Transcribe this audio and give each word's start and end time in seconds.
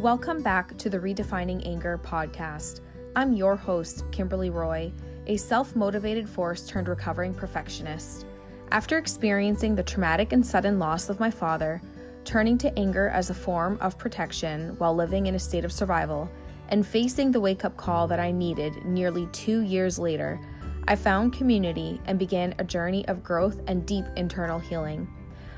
Welcome 0.00 0.42
back 0.42 0.78
to 0.78 0.88
the 0.88 0.98
Redefining 0.98 1.66
Anger 1.66 2.00
podcast. 2.02 2.80
I'm 3.14 3.34
your 3.34 3.54
host, 3.54 4.02
Kimberly 4.10 4.48
Roy, 4.48 4.90
a 5.26 5.36
self 5.36 5.76
motivated 5.76 6.26
force 6.26 6.66
turned 6.66 6.88
recovering 6.88 7.34
perfectionist. 7.34 8.24
After 8.70 8.96
experiencing 8.96 9.74
the 9.74 9.82
traumatic 9.82 10.32
and 10.32 10.44
sudden 10.44 10.78
loss 10.78 11.10
of 11.10 11.20
my 11.20 11.30
father, 11.30 11.82
turning 12.24 12.56
to 12.56 12.78
anger 12.78 13.08
as 13.10 13.28
a 13.28 13.34
form 13.34 13.76
of 13.82 13.98
protection 13.98 14.74
while 14.78 14.94
living 14.94 15.26
in 15.26 15.34
a 15.34 15.38
state 15.38 15.66
of 15.66 15.72
survival, 15.72 16.30
and 16.70 16.86
facing 16.86 17.30
the 17.30 17.40
wake 17.40 17.66
up 17.66 17.76
call 17.76 18.08
that 18.08 18.18
I 18.18 18.30
needed 18.30 18.82
nearly 18.86 19.28
two 19.32 19.60
years 19.60 19.98
later, 19.98 20.40
I 20.88 20.96
found 20.96 21.34
community 21.34 22.00
and 22.06 22.18
began 22.18 22.54
a 22.58 22.64
journey 22.64 23.06
of 23.08 23.22
growth 23.22 23.60
and 23.66 23.84
deep 23.84 24.06
internal 24.16 24.60
healing. 24.60 25.06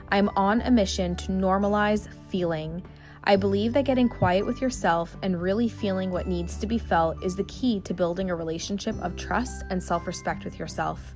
I'm 0.09 0.30
on 0.30 0.62
a 0.62 0.70
mission 0.73 1.15
to 1.15 1.29
normalize 1.29 2.12
feeling. 2.29 2.83
I 3.25 3.37
believe 3.37 3.73
that 3.75 3.85
getting 3.85 4.09
quiet 4.09 4.45
with 4.45 4.61
yourself 4.61 5.17
and 5.23 5.41
really 5.41 5.69
feeling 5.69 6.11
what 6.11 6.27
needs 6.27 6.57
to 6.57 6.67
be 6.67 6.79
felt 6.79 7.23
is 7.23 7.37
the 7.37 7.45
key 7.45 7.81
to 7.83 7.95
building 7.95 8.31
a 8.31 8.35
relationship 8.35 8.97
of 9.01 9.15
trust 9.15 9.65
and 9.71 9.81
self 9.81 10.09
respect 10.09 10.45
with 10.45 10.59
yourself. 10.59 11.15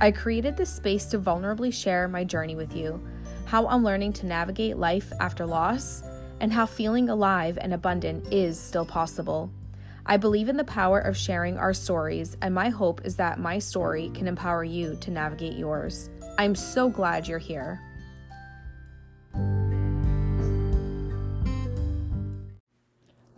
I 0.00 0.10
created 0.10 0.56
this 0.56 0.74
space 0.74 1.04
to 1.06 1.20
vulnerably 1.20 1.72
share 1.72 2.08
my 2.08 2.24
journey 2.24 2.56
with 2.56 2.74
you, 2.74 3.00
how 3.44 3.68
I'm 3.68 3.84
learning 3.84 4.14
to 4.14 4.26
navigate 4.26 4.76
life 4.76 5.12
after 5.20 5.46
loss, 5.46 6.02
and 6.40 6.52
how 6.52 6.66
feeling 6.66 7.08
alive 7.08 7.58
and 7.60 7.72
abundant 7.72 8.32
is 8.32 8.58
still 8.58 8.84
possible. 8.84 9.48
I 10.04 10.16
believe 10.16 10.48
in 10.48 10.56
the 10.56 10.64
power 10.64 10.98
of 10.98 11.16
sharing 11.16 11.58
our 11.58 11.72
stories, 11.72 12.36
and 12.42 12.54
my 12.54 12.70
hope 12.70 13.02
is 13.04 13.16
that 13.16 13.38
my 13.38 13.60
story 13.60 14.10
can 14.14 14.26
empower 14.26 14.64
you 14.64 14.96
to 15.00 15.10
navigate 15.12 15.56
yours. 15.56 16.10
I'm 16.38 16.56
so 16.56 16.88
glad 16.88 17.28
you're 17.28 17.38
here. 17.38 17.80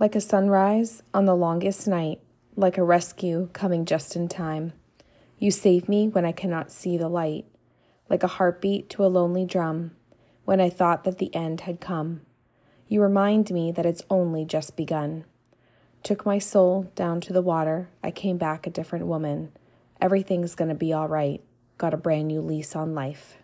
Like 0.01 0.15
a 0.15 0.21
sunrise 0.21 1.03
on 1.13 1.25
the 1.25 1.35
longest 1.35 1.89
night, 1.89 2.21
like 2.55 2.79
a 2.79 2.85
rescue 2.85 3.49
coming 3.53 3.85
just 3.85 4.15
in 4.15 4.29
time. 4.29 4.73
You 5.41 5.51
save 5.51 5.89
me 5.89 6.07
when 6.07 6.25
I 6.25 6.31
cannot 6.31 6.71
see 6.71 6.97
the 6.97 7.09
light, 7.09 7.47
like 8.09 8.23
a 8.23 8.29
heartbeat 8.29 8.89
to 8.91 9.05
a 9.05 9.09
lonely 9.09 9.45
drum, 9.45 9.91
when 10.45 10.61
I 10.61 10.71
thought 10.71 11.03
that 11.03 11.19
the 11.19 11.35
end 11.35 11.63
had 11.63 11.81
come. 11.81 12.21
You 12.87 13.03
remind 13.03 13.51
me 13.51 13.73
that 13.73 13.87
it's 13.87 14.05
only 14.09 14.45
just 14.45 14.77
begun. 14.77 15.25
Took 16.05 16.25
my 16.25 16.39
soul 16.39 16.93
down 16.95 17.21
to 17.23 17.33
the 17.33 17.43
water. 17.43 17.89
I 18.01 18.13
came 18.13 18.39
back 18.39 18.69
a 18.69 18.71
different 18.71 19.07
woman. 19.07 19.51
Everything's 20.01 20.55
gonna 20.55 20.77
be 20.77 20.93
all 20.93 21.09
right. 21.09 21.43
Got 21.77 21.93
a 21.93 21.97
brand 21.97 22.29
new 22.29 22.41
lease 22.41 22.77
on 22.77 22.95
life. 22.95 23.38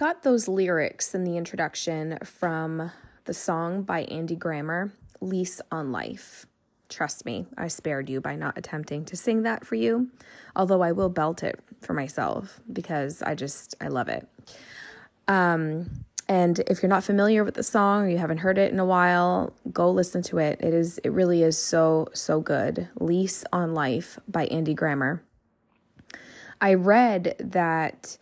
Got 0.00 0.22
those 0.22 0.48
lyrics 0.48 1.14
in 1.14 1.24
the 1.24 1.36
introduction 1.36 2.16
from 2.24 2.90
the 3.26 3.34
song 3.34 3.82
by 3.82 4.04
Andy 4.04 4.34
Grammer, 4.34 4.94
Lease 5.20 5.60
on 5.70 5.92
Life. 5.92 6.46
Trust 6.88 7.26
me, 7.26 7.44
I 7.58 7.68
spared 7.68 8.08
you 8.08 8.18
by 8.18 8.34
not 8.34 8.56
attempting 8.56 9.04
to 9.04 9.14
sing 9.14 9.42
that 9.42 9.66
for 9.66 9.74
you, 9.74 10.08
although 10.56 10.80
I 10.80 10.92
will 10.92 11.10
belt 11.10 11.42
it 11.42 11.60
for 11.82 11.92
myself 11.92 12.60
because 12.72 13.20
I 13.20 13.34
just, 13.34 13.74
I 13.78 13.88
love 13.88 14.08
it. 14.08 14.26
Um, 15.28 15.90
and 16.26 16.60
if 16.60 16.80
you're 16.80 16.88
not 16.88 17.04
familiar 17.04 17.44
with 17.44 17.52
the 17.52 17.62
song 17.62 18.04
or 18.04 18.08
you 18.08 18.16
haven't 18.16 18.38
heard 18.38 18.56
it 18.56 18.72
in 18.72 18.80
a 18.80 18.86
while, 18.86 19.52
go 19.70 19.90
listen 19.90 20.22
to 20.22 20.38
it. 20.38 20.62
It 20.62 20.72
is, 20.72 20.96
it 21.04 21.10
really 21.10 21.42
is 21.42 21.58
so, 21.58 22.08
so 22.14 22.40
good. 22.40 22.88
Lease 22.98 23.44
on 23.52 23.74
Life 23.74 24.18
by 24.26 24.46
Andy 24.46 24.72
Grammer. 24.72 25.22
I 26.58 26.72
read 26.72 27.36
that 27.38 28.16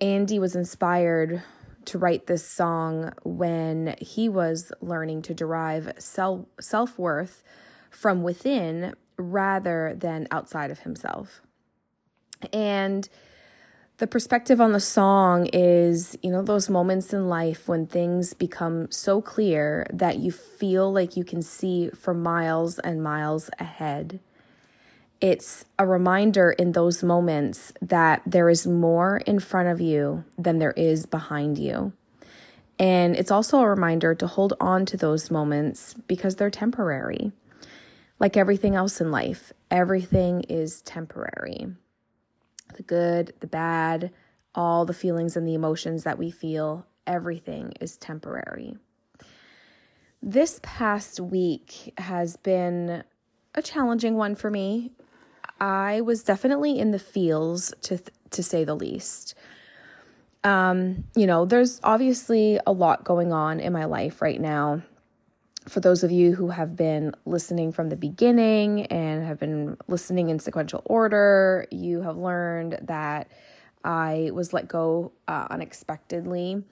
Andy 0.00 0.38
was 0.38 0.56
inspired 0.56 1.42
to 1.86 1.98
write 1.98 2.26
this 2.26 2.46
song 2.46 3.12
when 3.24 3.94
he 4.00 4.28
was 4.28 4.72
learning 4.80 5.22
to 5.22 5.34
derive 5.34 5.92
self 5.98 6.98
worth 6.98 7.42
from 7.90 8.22
within 8.22 8.94
rather 9.16 9.94
than 9.96 10.26
outside 10.30 10.70
of 10.70 10.80
himself. 10.80 11.40
And 12.52 13.08
the 13.98 14.06
perspective 14.08 14.60
on 14.60 14.72
the 14.72 14.80
song 14.80 15.46
is, 15.52 16.18
you 16.20 16.30
know, 16.30 16.42
those 16.42 16.68
moments 16.68 17.12
in 17.12 17.28
life 17.28 17.68
when 17.68 17.86
things 17.86 18.34
become 18.34 18.90
so 18.90 19.22
clear 19.22 19.86
that 19.92 20.18
you 20.18 20.32
feel 20.32 20.92
like 20.92 21.16
you 21.16 21.24
can 21.24 21.42
see 21.42 21.90
for 21.90 22.12
miles 22.12 22.80
and 22.80 23.02
miles 23.02 23.50
ahead. 23.60 24.18
It's 25.24 25.64
a 25.78 25.86
reminder 25.86 26.50
in 26.50 26.72
those 26.72 27.02
moments 27.02 27.72
that 27.80 28.20
there 28.26 28.50
is 28.50 28.66
more 28.66 29.16
in 29.26 29.38
front 29.38 29.70
of 29.70 29.80
you 29.80 30.22
than 30.36 30.58
there 30.58 30.72
is 30.72 31.06
behind 31.06 31.56
you. 31.56 31.94
And 32.78 33.16
it's 33.16 33.30
also 33.30 33.60
a 33.60 33.68
reminder 33.70 34.14
to 34.16 34.26
hold 34.26 34.52
on 34.60 34.84
to 34.84 34.98
those 34.98 35.30
moments 35.30 35.94
because 36.08 36.36
they're 36.36 36.50
temporary. 36.50 37.32
Like 38.20 38.36
everything 38.36 38.74
else 38.74 39.00
in 39.00 39.10
life, 39.10 39.50
everything 39.70 40.42
is 40.42 40.82
temporary. 40.82 41.68
The 42.76 42.82
good, 42.82 43.32
the 43.40 43.46
bad, 43.46 44.10
all 44.54 44.84
the 44.84 44.92
feelings 44.92 45.38
and 45.38 45.48
the 45.48 45.54
emotions 45.54 46.04
that 46.04 46.18
we 46.18 46.30
feel, 46.30 46.86
everything 47.06 47.72
is 47.80 47.96
temporary. 47.96 48.76
This 50.22 50.60
past 50.62 51.18
week 51.18 51.94
has 51.96 52.36
been 52.36 53.04
a 53.54 53.62
challenging 53.62 54.16
one 54.16 54.34
for 54.34 54.50
me. 54.50 54.92
I 55.64 56.02
was 56.02 56.22
definitely 56.22 56.78
in 56.78 56.90
the 56.90 56.98
feels 56.98 57.72
to 57.82 57.98
to 58.30 58.42
say 58.42 58.64
the 58.64 58.74
least. 58.74 59.34
Um, 60.42 61.04
you 61.16 61.26
know, 61.26 61.46
there's 61.46 61.80
obviously 61.82 62.60
a 62.66 62.72
lot 62.72 63.04
going 63.04 63.32
on 63.32 63.60
in 63.60 63.72
my 63.72 63.86
life 63.86 64.20
right 64.20 64.38
now 64.38 64.82
for 65.66 65.80
those 65.80 66.04
of 66.04 66.10
you 66.10 66.34
who 66.34 66.48
have 66.50 66.76
been 66.76 67.14
listening 67.24 67.72
from 67.72 67.88
the 67.88 67.96
beginning 67.96 68.86
and 68.86 69.24
have 69.24 69.38
been 69.38 69.76
listening 69.88 70.28
in 70.28 70.38
sequential 70.38 70.82
order, 70.84 71.66
you 71.70 72.02
have 72.02 72.16
learned 72.16 72.78
that 72.82 73.28
I 73.82 74.30
was 74.32 74.52
let 74.52 74.68
go 74.68 75.12
uh, 75.28 75.46
unexpectedly 75.50 76.62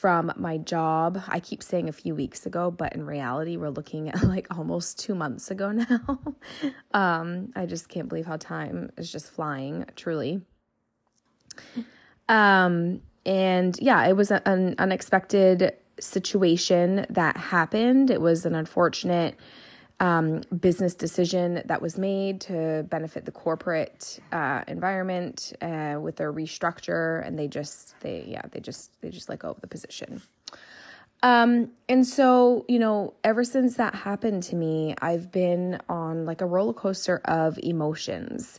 from 0.00 0.32
my 0.36 0.56
job. 0.56 1.22
I 1.28 1.40
keep 1.40 1.62
saying 1.62 1.90
a 1.90 1.92
few 1.92 2.14
weeks 2.14 2.46
ago, 2.46 2.70
but 2.70 2.94
in 2.94 3.04
reality, 3.04 3.58
we're 3.58 3.68
looking 3.68 4.08
at 4.08 4.22
like 4.22 4.46
almost 4.56 4.98
two 4.98 5.14
months 5.14 5.50
ago 5.50 5.72
now. 5.72 6.18
um, 6.94 7.52
I 7.54 7.66
just 7.66 7.90
can't 7.90 8.08
believe 8.08 8.24
how 8.24 8.38
time 8.38 8.90
is 8.96 9.12
just 9.12 9.30
flying, 9.30 9.84
truly. 9.96 10.40
Um, 12.30 13.02
and 13.26 13.78
yeah, 13.78 14.06
it 14.06 14.16
was 14.16 14.30
an 14.30 14.74
unexpected 14.78 15.74
situation 16.00 17.04
that 17.10 17.36
happened. 17.36 18.10
It 18.10 18.22
was 18.22 18.46
an 18.46 18.54
unfortunate 18.54 19.36
um, 20.00 20.40
business 20.58 20.94
decision 20.94 21.62
that 21.66 21.82
was 21.82 21.98
made 21.98 22.40
to 22.42 22.84
benefit 22.88 23.26
the 23.26 23.30
corporate 23.30 24.18
uh, 24.32 24.64
environment 24.66 25.52
uh, 25.60 25.98
with 26.00 26.16
their 26.16 26.32
restructure, 26.32 27.24
and 27.26 27.38
they 27.38 27.46
just 27.46 27.94
they 28.00 28.24
yeah 28.26 28.42
they 28.50 28.60
just 28.60 28.90
they 29.02 29.10
just 29.10 29.28
let 29.28 29.38
go 29.38 29.50
of 29.50 29.60
the 29.60 29.66
position. 29.66 30.22
Um, 31.22 31.72
and 31.86 32.06
so 32.06 32.64
you 32.66 32.78
know, 32.78 33.12
ever 33.22 33.44
since 33.44 33.76
that 33.76 33.94
happened 33.94 34.42
to 34.44 34.56
me, 34.56 34.94
I've 35.02 35.30
been 35.30 35.78
on 35.88 36.24
like 36.24 36.40
a 36.40 36.46
roller 36.46 36.72
coaster 36.72 37.20
of 37.26 37.58
emotions. 37.62 38.58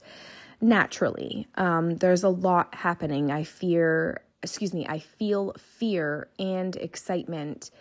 Naturally, 0.63 1.47
um, 1.56 1.97
there's 1.97 2.24
a 2.24 2.30
lot 2.30 2.75
happening. 2.75 3.31
I 3.31 3.44
fear 3.44 4.22
excuse 4.44 4.74
me, 4.74 4.85
I 4.88 5.00
feel 5.00 5.53
fear 5.57 6.28
and 6.40 6.75
excitement 6.75 7.72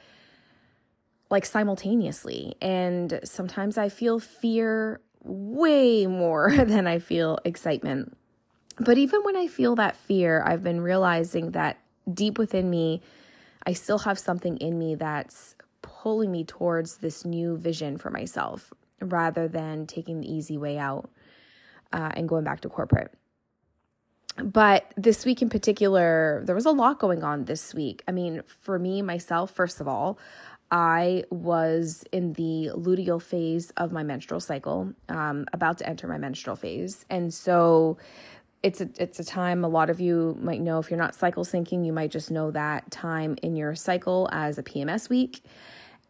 like 1.30 1.46
simultaneously. 1.46 2.54
And 2.60 3.20
sometimes 3.24 3.78
I 3.78 3.88
feel 3.88 4.18
fear 4.18 5.00
way 5.22 6.06
more 6.06 6.54
than 6.56 6.86
I 6.86 6.98
feel 6.98 7.38
excitement. 7.44 8.16
But 8.78 8.98
even 8.98 9.22
when 9.22 9.36
I 9.36 9.46
feel 9.46 9.76
that 9.76 9.96
fear, 9.96 10.42
I've 10.44 10.62
been 10.62 10.80
realizing 10.80 11.52
that 11.52 11.78
deep 12.12 12.38
within 12.38 12.70
me, 12.70 13.02
I 13.66 13.74
still 13.74 13.98
have 14.00 14.18
something 14.18 14.56
in 14.56 14.78
me 14.78 14.94
that's 14.94 15.54
pulling 15.82 16.32
me 16.32 16.44
towards 16.44 16.98
this 16.98 17.24
new 17.24 17.56
vision 17.56 17.98
for 17.98 18.10
myself 18.10 18.72
rather 19.00 19.48
than 19.48 19.86
taking 19.86 20.20
the 20.20 20.32
easy 20.32 20.56
way 20.56 20.78
out 20.78 21.10
uh, 21.92 22.10
and 22.14 22.28
going 22.28 22.44
back 22.44 22.60
to 22.62 22.68
corporate 22.68 23.12
but 24.42 24.92
this 24.96 25.24
week 25.24 25.42
in 25.42 25.48
particular, 25.48 26.42
there 26.44 26.54
was 26.54 26.66
a 26.66 26.70
lot 26.70 26.98
going 26.98 27.22
on 27.22 27.44
this 27.44 27.74
week. 27.74 28.02
I 28.06 28.12
mean, 28.12 28.42
for 28.46 28.78
me, 28.78 29.02
myself, 29.02 29.50
first 29.50 29.80
of 29.80 29.88
all, 29.88 30.18
I 30.70 31.24
was 31.30 32.04
in 32.12 32.34
the 32.34 32.70
luteal 32.74 33.20
phase 33.20 33.72
of 33.76 33.92
my 33.92 34.02
menstrual 34.02 34.40
cycle, 34.40 34.92
um, 35.08 35.46
about 35.52 35.78
to 35.78 35.88
enter 35.88 36.06
my 36.06 36.18
menstrual 36.18 36.56
phase. 36.56 37.04
And 37.10 37.34
so 37.34 37.98
it's 38.62 38.80
a 38.80 38.88
it's 38.98 39.18
a 39.18 39.24
time 39.24 39.64
a 39.64 39.68
lot 39.68 39.90
of 39.90 40.00
you 40.00 40.36
might 40.40 40.60
know 40.60 40.78
if 40.78 40.90
you're 40.90 40.98
not 40.98 41.14
cycle 41.14 41.44
syncing, 41.44 41.84
you 41.84 41.92
might 41.92 42.10
just 42.10 42.30
know 42.30 42.50
that 42.50 42.90
time 42.90 43.36
in 43.42 43.56
your 43.56 43.74
cycle 43.74 44.28
as 44.32 44.58
a 44.58 44.62
PMS 44.62 45.08
week. 45.08 45.42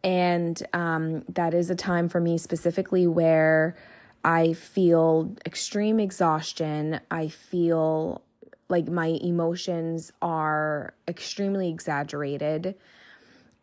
And 0.03 0.61
um, 0.73 1.23
that 1.29 1.53
is 1.53 1.69
a 1.69 1.75
time 1.75 2.09
for 2.09 2.19
me 2.19 2.37
specifically 2.37 3.07
where 3.07 3.75
I 4.23 4.53
feel 4.53 5.35
extreme 5.45 5.99
exhaustion. 5.99 6.99
I 7.09 7.29
feel 7.29 8.21
like 8.69 8.87
my 8.87 9.07
emotions 9.21 10.11
are 10.21 10.93
extremely 11.07 11.69
exaggerated. 11.69 12.75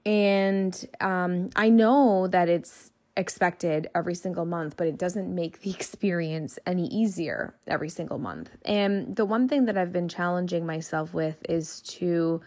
And 0.09 0.89
um, 1.03 1.51
I 1.55 1.69
know 1.69 2.29
that 2.29 2.49
it's 2.49 2.93
expected 3.15 3.91
every 3.95 4.15
single 4.15 4.47
month, 4.47 4.79
but 4.79 4.87
it 4.87 4.97
doesn't 4.97 5.35
make 5.35 5.61
the 5.61 5.71
experience 5.79 6.59
any 6.65 6.87
easier 6.87 7.55
every 7.67 7.91
single 7.91 8.17
month. 8.17 8.49
And 8.65 9.15
the 9.15 9.27
one 9.27 9.49
thing 9.49 9.67
that 9.67 9.77
I've 9.77 9.93
been 9.93 10.09
challenging 10.09 10.65
myself 10.65 11.13
with 11.13 11.43
is 11.47 11.83
to 11.83 12.41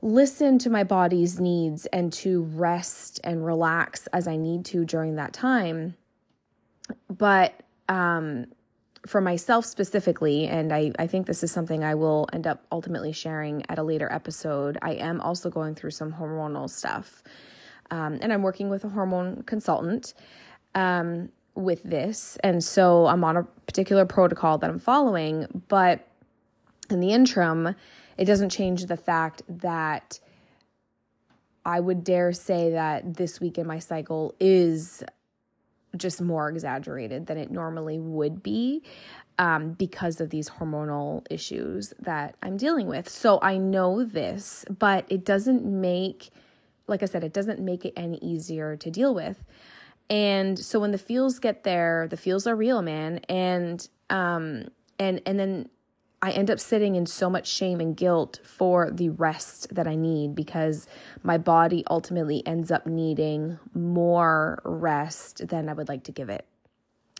listen 0.00 0.58
to 0.60 0.70
my 0.70 0.84
body's 0.84 1.40
needs 1.40 1.86
and 1.86 2.12
to 2.12 2.44
rest 2.44 3.18
and 3.24 3.44
relax 3.44 4.06
as 4.12 4.28
I 4.28 4.36
need 4.36 4.64
to 4.66 4.84
during 4.84 5.16
that 5.16 5.32
time. 5.32 5.96
But 7.10 7.60
um, 7.88 8.46
for 9.06 9.20
myself 9.20 9.64
specifically, 9.64 10.46
and 10.46 10.72
I, 10.72 10.92
I 10.98 11.06
think 11.06 11.26
this 11.26 11.42
is 11.42 11.52
something 11.52 11.84
I 11.84 11.94
will 11.94 12.28
end 12.32 12.46
up 12.46 12.64
ultimately 12.70 13.12
sharing 13.12 13.64
at 13.68 13.78
a 13.78 13.82
later 13.82 14.10
episode, 14.12 14.78
I 14.82 14.92
am 14.92 15.20
also 15.20 15.50
going 15.50 15.74
through 15.74 15.92
some 15.92 16.12
hormonal 16.12 16.68
stuff. 16.68 17.22
Um, 17.90 18.18
and 18.20 18.32
I'm 18.32 18.42
working 18.42 18.68
with 18.68 18.84
a 18.84 18.88
hormone 18.88 19.42
consultant 19.44 20.14
um, 20.74 21.30
with 21.54 21.82
this. 21.84 22.36
And 22.42 22.62
so 22.62 23.06
I'm 23.06 23.22
on 23.24 23.36
a 23.36 23.44
particular 23.44 24.04
protocol 24.04 24.58
that 24.58 24.68
I'm 24.68 24.80
following. 24.80 25.46
But 25.68 26.06
in 26.90 27.00
the 27.00 27.12
interim, 27.12 27.74
it 28.18 28.24
doesn't 28.24 28.50
change 28.50 28.86
the 28.86 28.96
fact 28.96 29.42
that 29.48 30.18
I 31.64 31.80
would 31.80 32.04
dare 32.04 32.32
say 32.32 32.70
that 32.70 33.14
this 33.14 33.40
week 33.40 33.58
in 33.58 33.66
my 33.66 33.78
cycle 33.78 34.34
is 34.38 35.02
just 35.96 36.20
more 36.20 36.48
exaggerated 36.48 37.26
than 37.26 37.38
it 37.38 37.50
normally 37.50 37.98
would 37.98 38.42
be 38.42 38.82
um, 39.38 39.72
because 39.72 40.20
of 40.20 40.30
these 40.30 40.48
hormonal 40.48 41.24
issues 41.30 41.92
that 42.00 42.34
I'm 42.42 42.56
dealing 42.56 42.86
with. 42.86 43.08
So 43.08 43.38
I 43.42 43.58
know 43.58 44.04
this, 44.04 44.64
but 44.78 45.04
it 45.08 45.24
doesn't 45.24 45.64
make, 45.64 46.30
like 46.86 47.02
I 47.02 47.06
said, 47.06 47.24
it 47.24 47.32
doesn't 47.32 47.60
make 47.60 47.84
it 47.84 47.92
any 47.96 48.18
easier 48.18 48.76
to 48.76 48.90
deal 48.90 49.14
with. 49.14 49.44
And 50.08 50.58
so 50.58 50.80
when 50.80 50.92
the 50.92 50.98
feels 50.98 51.38
get 51.38 51.64
there, 51.64 52.06
the 52.08 52.16
feels 52.16 52.46
are 52.46 52.56
real, 52.56 52.80
man. 52.82 53.20
And 53.28 53.86
um 54.08 54.68
and 54.98 55.20
and 55.26 55.38
then 55.38 55.68
I 56.22 56.30
end 56.30 56.50
up 56.50 56.58
sitting 56.58 56.94
in 56.94 57.06
so 57.06 57.28
much 57.28 57.46
shame 57.46 57.80
and 57.80 57.96
guilt 57.96 58.40
for 58.42 58.90
the 58.90 59.10
rest 59.10 59.74
that 59.74 59.86
I 59.86 59.94
need 59.94 60.34
because 60.34 60.88
my 61.22 61.38
body 61.38 61.84
ultimately 61.90 62.44
ends 62.46 62.70
up 62.70 62.86
needing 62.86 63.58
more 63.74 64.60
rest 64.64 65.48
than 65.48 65.68
I 65.68 65.74
would 65.74 65.88
like 65.88 66.04
to 66.04 66.12
give 66.12 66.28
it. 66.28 66.46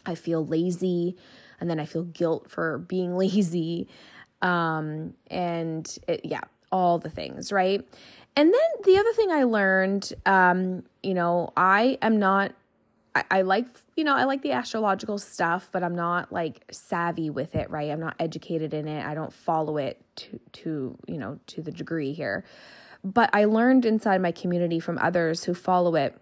I 0.06 0.14
feel 0.14 0.44
lazy 0.44 1.16
and 1.60 1.68
then 1.68 1.78
I 1.78 1.84
feel 1.84 2.04
guilt 2.04 2.50
for 2.50 2.78
being 2.78 3.16
lazy. 3.18 3.88
Um, 4.42 5.14
and 5.30 5.98
it, 6.08 6.22
yeah, 6.24 6.42
all 6.72 6.98
the 6.98 7.10
things, 7.10 7.52
right? 7.52 7.86
And 8.34 8.52
then 8.52 8.82
the 8.84 8.98
other 8.98 9.12
thing 9.12 9.30
I 9.30 9.44
learned, 9.44 10.12
um, 10.26 10.84
you 11.02 11.14
know, 11.14 11.52
I 11.56 11.98
am 12.02 12.18
not 12.18 12.52
I, 13.16 13.24
I 13.30 13.42
like 13.42 13.66
you 13.96 14.04
know 14.04 14.14
I 14.14 14.24
like 14.24 14.42
the 14.42 14.52
astrological 14.52 15.18
stuff, 15.18 15.68
but 15.72 15.82
I'm 15.82 15.94
not 15.94 16.32
like 16.32 16.64
savvy 16.70 17.30
with 17.30 17.54
it, 17.54 17.70
right? 17.70 17.90
I'm 17.90 18.00
not 18.00 18.16
educated 18.18 18.74
in 18.74 18.86
it. 18.86 19.04
I 19.04 19.14
don't 19.14 19.32
follow 19.32 19.78
it 19.78 20.02
to 20.16 20.40
to 20.52 20.98
you 21.06 21.18
know 21.18 21.38
to 21.48 21.62
the 21.62 21.72
degree 21.72 22.12
here. 22.12 22.44
But 23.02 23.30
I 23.32 23.44
learned 23.44 23.86
inside 23.86 24.20
my 24.20 24.32
community 24.32 24.80
from 24.80 24.98
others 24.98 25.44
who 25.44 25.54
follow 25.54 25.94
it 25.94 26.20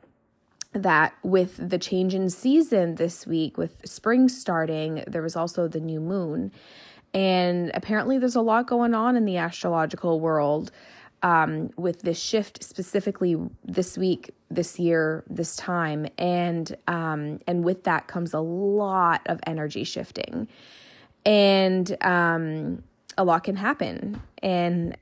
that 0.73 1.14
with 1.23 1.56
the 1.70 1.79
change 1.79 2.14
in 2.14 2.29
season 2.31 2.97
this 2.97 3.26
week, 3.26 3.56
with 3.56 3.81
spring 3.87 4.29
starting, 4.29 5.05
there 5.06 5.23
was 5.23 5.37
also 5.37 5.69
the 5.69 5.81
new 5.81 6.00
moon. 6.00 6.52
And 7.12 7.70
apparently, 7.75 8.19
there's 8.19 8.35
a 8.35 8.40
lot 8.40 8.67
going 8.67 8.93
on 8.93 9.17
in 9.17 9.25
the 9.25 9.37
astrological 9.37 10.20
world 10.20 10.73
um, 11.25 11.71
with 11.76 12.03
this 12.03 12.21
shift 12.21 12.62
specifically 12.62 13.35
this 13.65 13.97
week, 13.97 14.31
this 14.50 14.79
year, 14.79 15.25
this 15.29 15.56
time, 15.56 16.06
and 16.19 16.76
um, 16.87 17.41
and 17.47 17.65
with 17.65 17.85
that 17.85 18.06
comes 18.06 18.35
a 18.35 18.41
lot 18.41 19.23
of 19.26 19.41
energy 19.47 19.85
shifting, 19.85 20.47
and 21.25 21.97
um, 22.03 22.85
a 23.17 23.25
lot 23.25 23.43
can 23.43 23.56
happen. 23.56 24.21
And 24.43 24.99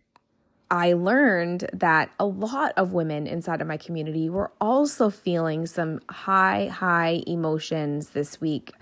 I 0.70 0.92
learned 0.92 1.68
that 1.72 2.10
a 2.20 2.24
lot 2.24 2.72
of 2.76 2.92
women 2.92 3.26
inside 3.26 3.60
of 3.60 3.66
my 3.66 3.76
community 3.76 4.30
were 4.30 4.52
also 4.60 5.10
feeling 5.10 5.66
some 5.66 6.00
high, 6.08 6.68
high 6.72 7.22
emotions 7.26 8.10
this 8.10 8.40
week 8.40 8.72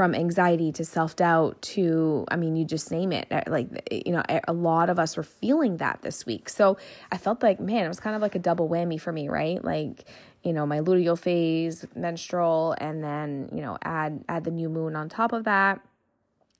from 0.00 0.14
anxiety 0.14 0.72
to 0.72 0.82
self 0.82 1.14
doubt 1.14 1.60
to, 1.60 2.24
I 2.30 2.36
mean, 2.36 2.56
you 2.56 2.64
just 2.64 2.90
name 2.90 3.12
it. 3.12 3.30
Uh, 3.30 3.42
like, 3.48 3.68
you 4.06 4.12
know, 4.12 4.22
a 4.48 4.52
lot 4.54 4.88
of 4.88 4.98
us 4.98 5.14
were 5.14 5.22
feeling 5.22 5.76
that 5.76 6.00
this 6.00 6.24
week. 6.24 6.48
So 6.48 6.78
I 7.12 7.18
felt 7.18 7.42
like, 7.42 7.60
man, 7.60 7.84
it 7.84 7.88
was 7.88 8.00
kind 8.00 8.16
of 8.16 8.22
like 8.22 8.34
a 8.34 8.38
double 8.38 8.66
whammy 8.66 8.98
for 8.98 9.12
me, 9.12 9.28
right? 9.28 9.62
Like, 9.62 10.06
you 10.42 10.54
know, 10.54 10.64
my 10.64 10.80
luteal 10.80 11.18
phase, 11.18 11.84
menstrual, 11.94 12.76
and 12.78 13.04
then, 13.04 13.50
you 13.52 13.60
know, 13.60 13.76
add 13.82 14.24
add 14.26 14.44
the 14.44 14.50
new 14.50 14.70
moon 14.70 14.96
on 14.96 15.10
top 15.10 15.34
of 15.34 15.44
that. 15.44 15.82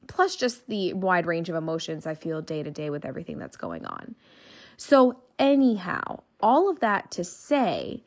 Plus 0.07 0.37
just 0.37 0.67
the 0.67 0.93
wide 0.93 1.25
range 1.25 1.49
of 1.49 1.55
emotions 1.55 2.07
I 2.07 2.17
feel 2.17 2.43
day 2.43 2.63
to 2.63 2.71
day 2.71 2.91
with 2.91 3.07
everything 3.07 3.39
that's 3.39 3.57
going 3.57 3.87
on. 3.87 4.17
So, 4.77 5.19
anyhow, 5.39 6.25
all 6.41 6.69
of 6.69 6.81
that 6.81 7.11
to 7.13 7.25
say 7.25 8.05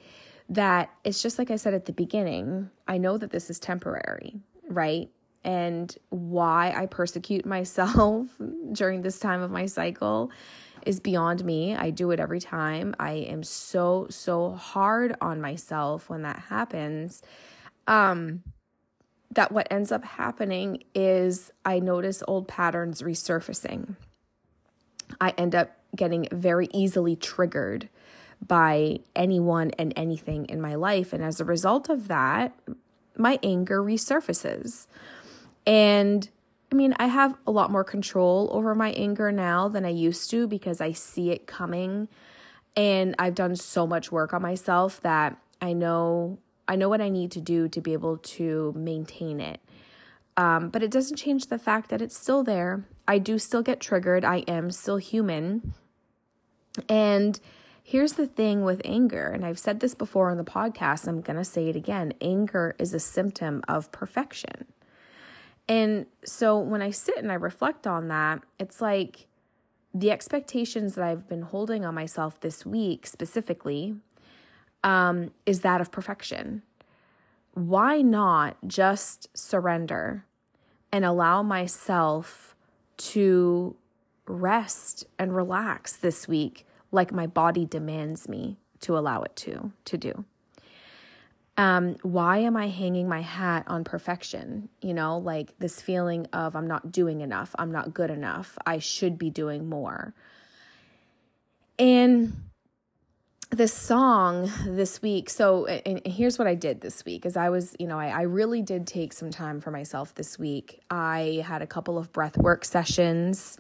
that 0.48 0.92
it's 1.04 1.24
just 1.24 1.40
like 1.40 1.50
I 1.50 1.56
said 1.56 1.74
at 1.74 1.86
the 1.86 1.92
beginning, 1.92 2.70
I 2.88 3.00
know 3.00 3.18
that 3.18 3.32
this 3.32 3.50
is 3.50 3.58
temporary 3.58 4.44
right? 4.70 5.10
And 5.44 5.96
why 6.10 6.74
I 6.76 6.86
persecute 6.86 7.46
myself 7.58 8.28
during 8.72 9.02
this 9.02 9.20
time 9.20 9.42
of 9.42 9.52
my 9.52 9.66
cycle 9.66 10.32
is 10.86 11.00
beyond 11.00 11.44
me. 11.44 11.76
I 11.76 11.90
do 11.90 12.12
it 12.12 12.20
every 12.20 12.40
time. 12.40 12.96
I 13.00 13.12
am 13.12 13.44
so 13.44 14.08
so 14.10 14.52
hard 14.52 15.16
on 15.22 15.42
myself 15.42 16.10
when 16.10 16.24
that 16.24 16.40
happens. 16.40 17.22
Um 17.88 18.44
that 19.32 19.52
what 19.52 19.68
ends 19.72 19.92
up 19.92 20.04
happening 20.04 20.84
is 20.94 21.52
I 21.66 21.80
notice 21.80 22.22
old 22.28 22.48
patterns 22.48 23.02
resurfacing. 23.02 23.96
I 25.20 25.30
end 25.38 25.56
up 25.56 25.72
getting 25.96 26.28
very 26.32 26.68
easily 26.72 27.16
triggered 27.16 27.90
by 28.46 29.00
anyone 29.16 29.72
and 29.80 29.94
anything 29.96 30.46
in 30.46 30.62
my 30.62 30.76
life 30.76 31.14
and 31.14 31.24
as 31.24 31.40
a 31.40 31.46
result 31.46 31.90
of 31.90 32.08
that, 32.10 32.54
my 33.18 33.40
anger 33.42 33.82
resurfaces. 33.82 34.88
And 35.66 36.28
I 36.72 36.76
mean, 36.76 36.96
I 36.98 37.08
have 37.08 37.36
a 37.46 37.52
lot 37.52 37.72
more 37.72 37.84
control 37.84 38.50
over 38.52 38.74
my 38.74 38.92
anger 38.92 39.32
now 39.32 39.68
than 39.68 39.86
I 39.86 39.90
used 39.90 40.30
to 40.32 40.48
because 40.48 40.82
I 40.82 40.92
see 40.94 41.32
it 41.32 41.46
coming 41.46 42.08
and 42.76 43.16
I've 43.20 43.36
done 43.36 43.56
so 43.56 43.86
much 43.86 44.12
work 44.12 44.34
on 44.34 44.42
myself 44.42 45.00
that 45.02 45.38
I 45.62 45.74
know 45.74 46.40
I 46.68 46.78
know 46.78 46.90
what 46.90 47.02
I 47.02 47.10
need 47.10 47.32
to 47.32 47.42
do 47.42 47.68
to 47.70 47.82
be 47.82 47.94
able 47.94 48.18
to 48.18 48.74
maintain 48.76 49.42
it. 49.42 49.60
Um, 50.38 50.70
but 50.70 50.82
it 50.82 50.90
doesn't 50.90 51.18
change 51.18 51.48
the 51.48 51.60
fact 51.60 51.90
that 51.90 52.02
it's 52.02 52.18
still 52.18 52.44
there. 52.44 52.86
I 53.08 53.20
do 53.20 53.38
still 53.38 53.62
get 53.62 53.80
triggered. 53.80 54.24
I 54.26 54.38
am 54.48 54.72
still 54.72 54.98
human. 54.98 55.74
And 56.90 57.40
Here's 57.86 58.14
the 58.14 58.28
thing 58.28 58.64
with 58.64 58.82
anger, 58.86 59.28
and 59.28 59.46
I've 59.46 59.60
said 59.60 59.82
this 59.82 59.94
before 59.94 60.32
on 60.32 60.38
the 60.38 60.46
podcast, 60.46 61.06
I'm 61.06 61.20
going 61.20 61.36
to 61.36 61.44
say 61.44 61.68
it 61.68 61.76
again 61.76 62.14
anger 62.22 62.76
is 62.80 62.94
a 62.94 63.00
symptom 63.00 63.62
of 63.68 63.92
perfection. 63.92 64.68
And 65.68 66.06
so 66.26 66.60
when 66.60 66.82
I 66.82 66.92
sit 66.92 67.18
and 67.18 67.32
I 67.32 67.36
reflect 67.36 67.88
on 67.88 68.10
that, 68.10 68.42
it's 68.60 68.82
like 68.82 69.28
the 69.94 70.12
expectations 70.12 70.96
that 70.96 71.06
I've 71.06 71.28
been 71.28 71.44
holding 71.44 71.86
on 71.86 71.96
myself 71.96 72.40
this 72.40 72.66
week 72.66 73.06
specifically 73.06 73.96
um, 74.84 75.32
is 75.46 75.62
that 75.62 75.80
of 75.80 75.92
perfection. 75.92 76.64
Why 77.54 78.02
not 78.02 78.58
just 78.68 79.30
surrender 79.38 80.26
and 80.92 81.06
allow 81.06 81.44
myself 81.44 82.56
to 82.98 83.76
rest 84.28 85.06
and 85.20 85.36
relax 85.36 85.96
this 85.96 86.28
week 86.28 86.66
like 86.92 87.12
my 87.12 87.28
body 87.28 87.66
demands 87.66 88.30
me 88.30 88.58
to 88.80 88.98
allow 88.98 89.22
it 89.24 89.36
to 89.36 89.72
to 89.86 89.98
do 89.98 90.26
um 91.58 91.96
why 92.02 92.40
am 92.40 92.58
i 92.58 92.68
hanging 92.68 93.08
my 93.08 93.22
hat 93.22 93.64
on 93.68 93.84
perfection? 93.84 94.70
You 94.82 94.94
know 94.94 95.18
like 95.20 95.58
this 95.60 95.82
feeling 95.82 96.28
of 96.34 96.56
i'm 96.56 96.68
not 96.68 96.92
doing 96.92 97.22
enough 97.22 97.56
i'm 97.60 97.72
not 97.72 97.94
good 97.94 98.10
enough 98.10 98.58
i 98.66 98.80
should 98.80 99.18
be 99.18 99.30
doing 99.30 99.70
more. 99.70 100.14
And 101.80 102.44
this 103.50 103.74
song 103.74 104.52
this 104.66 105.02
week 105.02 105.30
so 105.30 105.68
and 105.68 106.02
here's 106.08 106.40
what 106.40 106.48
i 106.48 106.56
did 106.56 106.82
this 106.82 107.06
week 107.06 107.24
is 107.24 107.38
i 107.38 107.50
was 107.50 107.76
you 107.78 107.86
know 107.86 108.00
I, 108.00 108.08
I 108.08 108.22
really 108.24 108.64
did 108.64 108.88
take 108.88 109.14
some 109.14 109.30
time 109.30 109.62
for 109.62 109.70
myself 109.70 110.16
this 110.16 110.40
week. 110.40 110.80
I 110.90 111.44
had 111.46 111.62
a 111.62 111.68
couple 111.68 111.98
of 112.00 112.12
breath 112.12 112.36
work 112.38 112.66
sessions. 112.66 113.60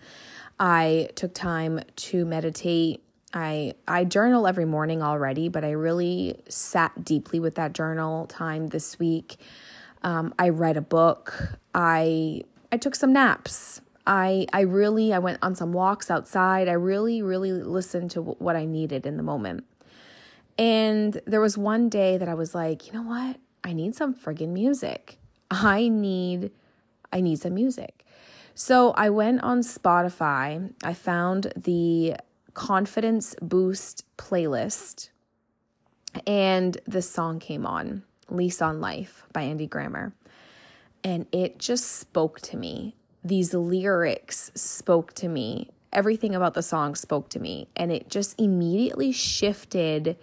I 0.59 1.09
took 1.15 1.33
time 1.33 1.81
to 1.95 2.25
meditate 2.25 3.03
I 3.33 3.73
I 3.87 4.05
journal 4.05 4.47
every 4.47 4.65
morning 4.65 5.01
already, 5.01 5.49
but 5.49 5.63
I 5.63 5.71
really 5.71 6.41
sat 6.47 7.03
deeply 7.03 7.39
with 7.39 7.55
that 7.55 7.73
journal 7.73 8.27
time 8.27 8.67
this 8.67 8.99
week. 8.99 9.37
Um, 10.03 10.33
I 10.37 10.49
read 10.49 10.77
a 10.77 10.81
book. 10.81 11.33
I 11.73 12.43
I 12.71 12.77
took 12.77 12.95
some 12.95 13.13
naps. 13.13 13.81
I 14.05 14.47
I 14.53 14.61
really 14.61 15.13
I 15.13 15.19
went 15.19 15.39
on 15.41 15.55
some 15.55 15.73
walks 15.73 16.11
outside. 16.11 16.67
I 16.67 16.73
really 16.73 17.21
really 17.21 17.51
listened 17.51 18.11
to 18.11 18.19
w- 18.19 18.35
what 18.37 18.55
I 18.55 18.65
needed 18.65 19.05
in 19.05 19.17
the 19.17 19.23
moment. 19.23 19.65
And 20.57 21.19
there 21.25 21.41
was 21.41 21.57
one 21.57 21.89
day 21.89 22.17
that 22.17 22.29
I 22.29 22.35
was 22.35 22.53
like, 22.53 22.85
you 22.85 22.93
know 22.93 23.01
what? 23.01 23.37
I 23.63 23.73
need 23.73 23.95
some 23.95 24.13
friggin' 24.13 24.49
music. 24.49 25.17
I 25.49 25.87
need 25.87 26.51
I 27.11 27.21
need 27.21 27.39
some 27.39 27.55
music. 27.55 28.05
So 28.55 28.91
I 28.91 29.09
went 29.09 29.41
on 29.41 29.61
Spotify. 29.61 30.71
I 30.83 30.93
found 30.93 31.51
the 31.55 32.15
Confidence 32.53 33.35
Boost 33.41 34.05
playlist 34.17 35.09
and 36.27 36.77
the 36.87 37.01
song 37.01 37.39
came 37.39 37.65
on, 37.65 38.03
Lease 38.29 38.61
on 38.61 38.79
Life 38.79 39.23
by 39.33 39.41
Andy 39.41 39.67
Grammer. 39.67 40.13
And 41.03 41.25
it 41.31 41.57
just 41.57 41.97
spoke 41.97 42.39
to 42.41 42.57
me. 42.57 42.95
These 43.23 43.53
lyrics 43.53 44.51
spoke 44.55 45.13
to 45.15 45.27
me. 45.27 45.69
Everything 45.91 46.35
about 46.35 46.53
the 46.53 46.63
song 46.63 46.95
spoke 46.95 47.29
to 47.29 47.39
me. 47.39 47.67
And 47.75 47.91
it 47.91 48.09
just 48.09 48.39
immediately 48.39 49.11
shifted 49.11 50.17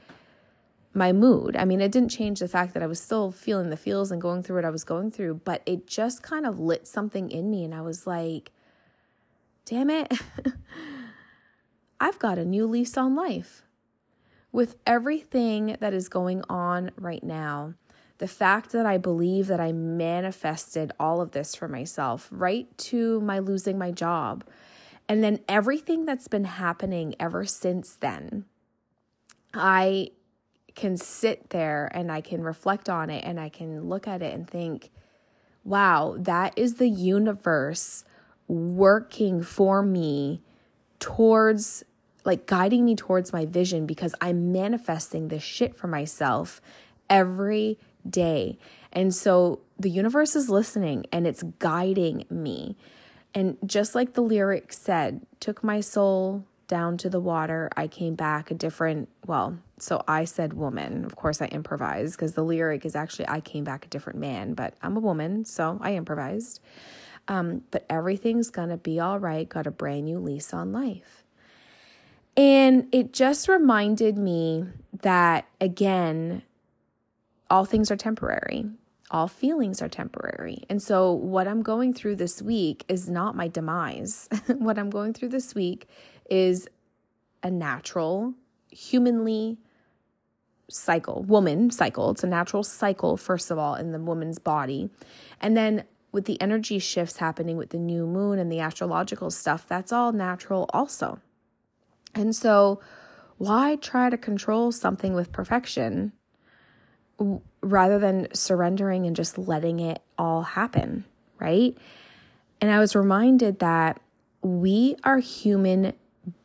my 0.93 1.13
mood. 1.13 1.57
I 1.57 1.65
mean, 1.65 1.81
it 1.81 1.93
didn't 1.93 2.11
change 2.11 2.41
the 2.41 2.49
fact 2.49 2.75
that 2.75 2.83
I 2.83 2.87
was 2.87 3.01
still 3.01 3.31
feeling 3.31 3.71
the 3.71 3.77
feels 3.77 4.11
and 4.11 4.21
going 4.21 4.43
through 4.43 4.57
what 4.57 4.65
I 4.65 4.71
was 4.71 4.85
going 4.85 5.11
through, 5.11 5.41
but 5.45 5.63
it 5.65 5.87
just 5.87 6.23
kind 6.23 6.47
of 6.47 6.59
lit 6.59 6.87
something 6.89 7.31
in 7.31 7.51
me. 7.51 7.65
And 7.65 7.75
I 7.75 7.83
was 7.83 8.07
like, 8.07 8.51
damn 9.67 9.91
it, 9.91 10.13
I've 12.01 12.19
got 12.19 12.39
a 12.39 12.45
new 12.45 12.67
lease 12.67 12.97
on 12.97 13.15
life. 13.15 13.63
With 14.53 14.77
everything 14.87 15.77
that 15.81 15.93
is 15.93 16.09
going 16.09 16.43
on 16.49 16.91
right 16.97 17.23
now, 17.23 17.75
the 18.19 18.27
fact 18.27 18.73
that 18.73 18.87
I 18.87 18.99
believe 18.99 19.47
that 19.47 19.61
I 19.61 19.73
manifested 19.73 20.93
all 20.99 21.21
of 21.21 21.33
this 21.33 21.55
for 21.55 21.69
myself, 21.69 22.29
right 22.31 22.67
to 22.79 23.21
my 23.21 23.39
losing 23.39 23.79
my 23.79 23.91
job, 23.91 24.45
and 25.09 25.23
then 25.23 25.41
everything 25.49 26.05
that's 26.05 26.29
been 26.29 26.45
happening 26.45 27.15
ever 27.21 27.45
since 27.45 27.95
then, 27.95 28.45
I 29.53 30.11
can 30.75 30.97
sit 30.97 31.51
there 31.51 31.91
and 31.93 32.11
I 32.11 32.21
can 32.21 32.43
reflect 32.43 32.89
on 32.89 33.11
it 33.11 33.25
and 33.25 33.39
I 33.39 33.49
can 33.49 33.89
look 33.89 34.09
at 34.09 34.23
it 34.23 34.33
and 34.35 34.49
think, 34.49 34.91
wow, 35.65 36.17
that 36.19 36.57
is 36.57 36.75
the 36.75 36.89
universe 36.89 38.05
working 38.49 39.43
for 39.43 39.83
me 39.83 40.43
towards 40.99 41.85
like 42.25 42.47
guiding 42.47 42.85
me 42.85 42.97
towards 42.97 43.33
my 43.33 43.47
vision 43.47 43.87
because 43.87 44.15
I'm 44.21 44.53
manifesting 44.53 45.29
this 45.29 45.43
shit 45.43 45.75
for 45.75 45.87
myself 45.87 46.61
every 47.09 47.79
day. 48.09 48.59
And 48.93 49.15
so 49.15 49.61
the 49.79 49.91
universe 49.91 50.35
is 50.35 50.49
listening 50.49 51.07
and 51.13 51.27
it's 51.27 51.43
guiding 51.59 52.25
me. 52.31 52.77
And 53.35 53.57
just 53.65 53.95
like 53.95 54.15
the 54.15 54.23
lyric 54.23 54.73
said, 54.73 55.27
took 55.39 55.63
my 55.63 55.81
soul 55.81 56.45
down 56.67 56.97
to 56.99 57.11
the 57.11 57.21
water, 57.21 57.69
I 57.77 57.89
came 57.89 58.15
back 58.15 58.51
a 58.51 58.55
different, 58.55 59.09
well, 59.27 59.59
so 59.79 60.03
I 60.07 60.25
said 60.25 60.53
woman. 60.53 61.05
Of 61.05 61.17
course, 61.17 61.43
I 61.43 61.47
improvised 61.47 62.17
because 62.17 62.35
the 62.35 62.45
lyric 62.45 62.85
is 62.85 62.95
actually 62.95 63.29
I 63.29 63.41
came 63.41 63.65
back 63.65 63.85
a 63.85 63.89
different 63.89 64.19
man, 64.19 64.55
but 64.55 64.75
I'm 64.81 64.97
a 64.97 65.01
woman, 65.01 65.45
so 65.45 65.79
I 65.81 65.95
improvised. 65.95 66.61
Um, 67.27 67.63
but 67.71 67.87
everything's 67.91 68.51
gonna 68.51 68.77
be 68.77 69.01
all 69.01 69.19
right, 69.19 69.49
got 69.49 69.67
a 69.67 69.71
brand 69.71 70.05
new 70.05 70.19
lease 70.19 70.55
on 70.55 70.73
life. 70.73 71.20
And 72.37 72.89
it 72.93 73.13
just 73.13 73.49
reminded 73.49 74.17
me 74.17 74.65
that, 75.03 75.47
again, 75.61 76.43
all 77.51 77.65
things 77.65 77.91
are 77.91 77.97
temporary. 77.97 78.67
All 79.11 79.27
feelings 79.27 79.83
are 79.83 79.89
temporary. 79.89 80.63
And 80.69 80.81
so, 80.81 81.13
what 81.13 81.49
I'm 81.49 81.63
going 81.63 81.93
through 81.93 82.17
this 82.17 82.41
week 82.41 82.85
is 82.89 83.09
not 83.09 83.35
my 83.35 83.49
demise. 83.49 84.29
what 84.47 84.79
I'm 84.79 84.91
going 84.91 85.13
through 85.13 85.31
this 85.31 85.55
week 85.55 85.89
is 86.29 86.69
a 87.43 87.51
natural, 87.51 88.35
humanly 88.71 89.59
cycle, 90.69 91.25
woman 91.25 91.71
cycle. 91.71 92.11
It's 92.11 92.23
a 92.23 92.29
natural 92.29 92.63
cycle, 92.63 93.17
first 93.17 93.51
of 93.51 93.59
all, 93.59 93.75
in 93.75 93.91
the 93.91 93.99
woman's 93.99 94.39
body. 94.39 94.91
And 95.41 95.57
then 95.57 95.85
with 96.13 96.27
the 96.27 96.41
energy 96.41 96.79
shifts 96.79 97.17
happening 97.17 97.57
with 97.57 97.71
the 97.71 97.79
new 97.79 98.07
moon 98.07 98.39
and 98.39 98.51
the 98.51 98.61
astrological 98.61 99.31
stuff, 99.31 99.67
that's 99.67 99.93
all 99.93 100.13
natural 100.13 100.69
also. 100.73 101.21
And 102.15 102.35
so, 102.35 102.81
why 103.39 103.77
try 103.77 104.11
to 104.11 104.19
control 104.19 104.73
something 104.73 105.15
with 105.15 105.33
perfection 105.33 106.13
rather 107.63 107.99
than 107.99 108.29
surrendering 108.35 109.07
and 109.07 109.15
just 109.15 109.39
letting 109.39 109.81
it 109.81 110.03
all 110.19 110.43
happen, 110.43 111.05
right? 111.39 111.77
And 112.61 112.71
I 112.71 112.79
was 112.79 112.95
reminded 112.95 113.59
that 113.61 114.01
we 114.43 114.97
are 115.05 115.19
human 115.19 115.95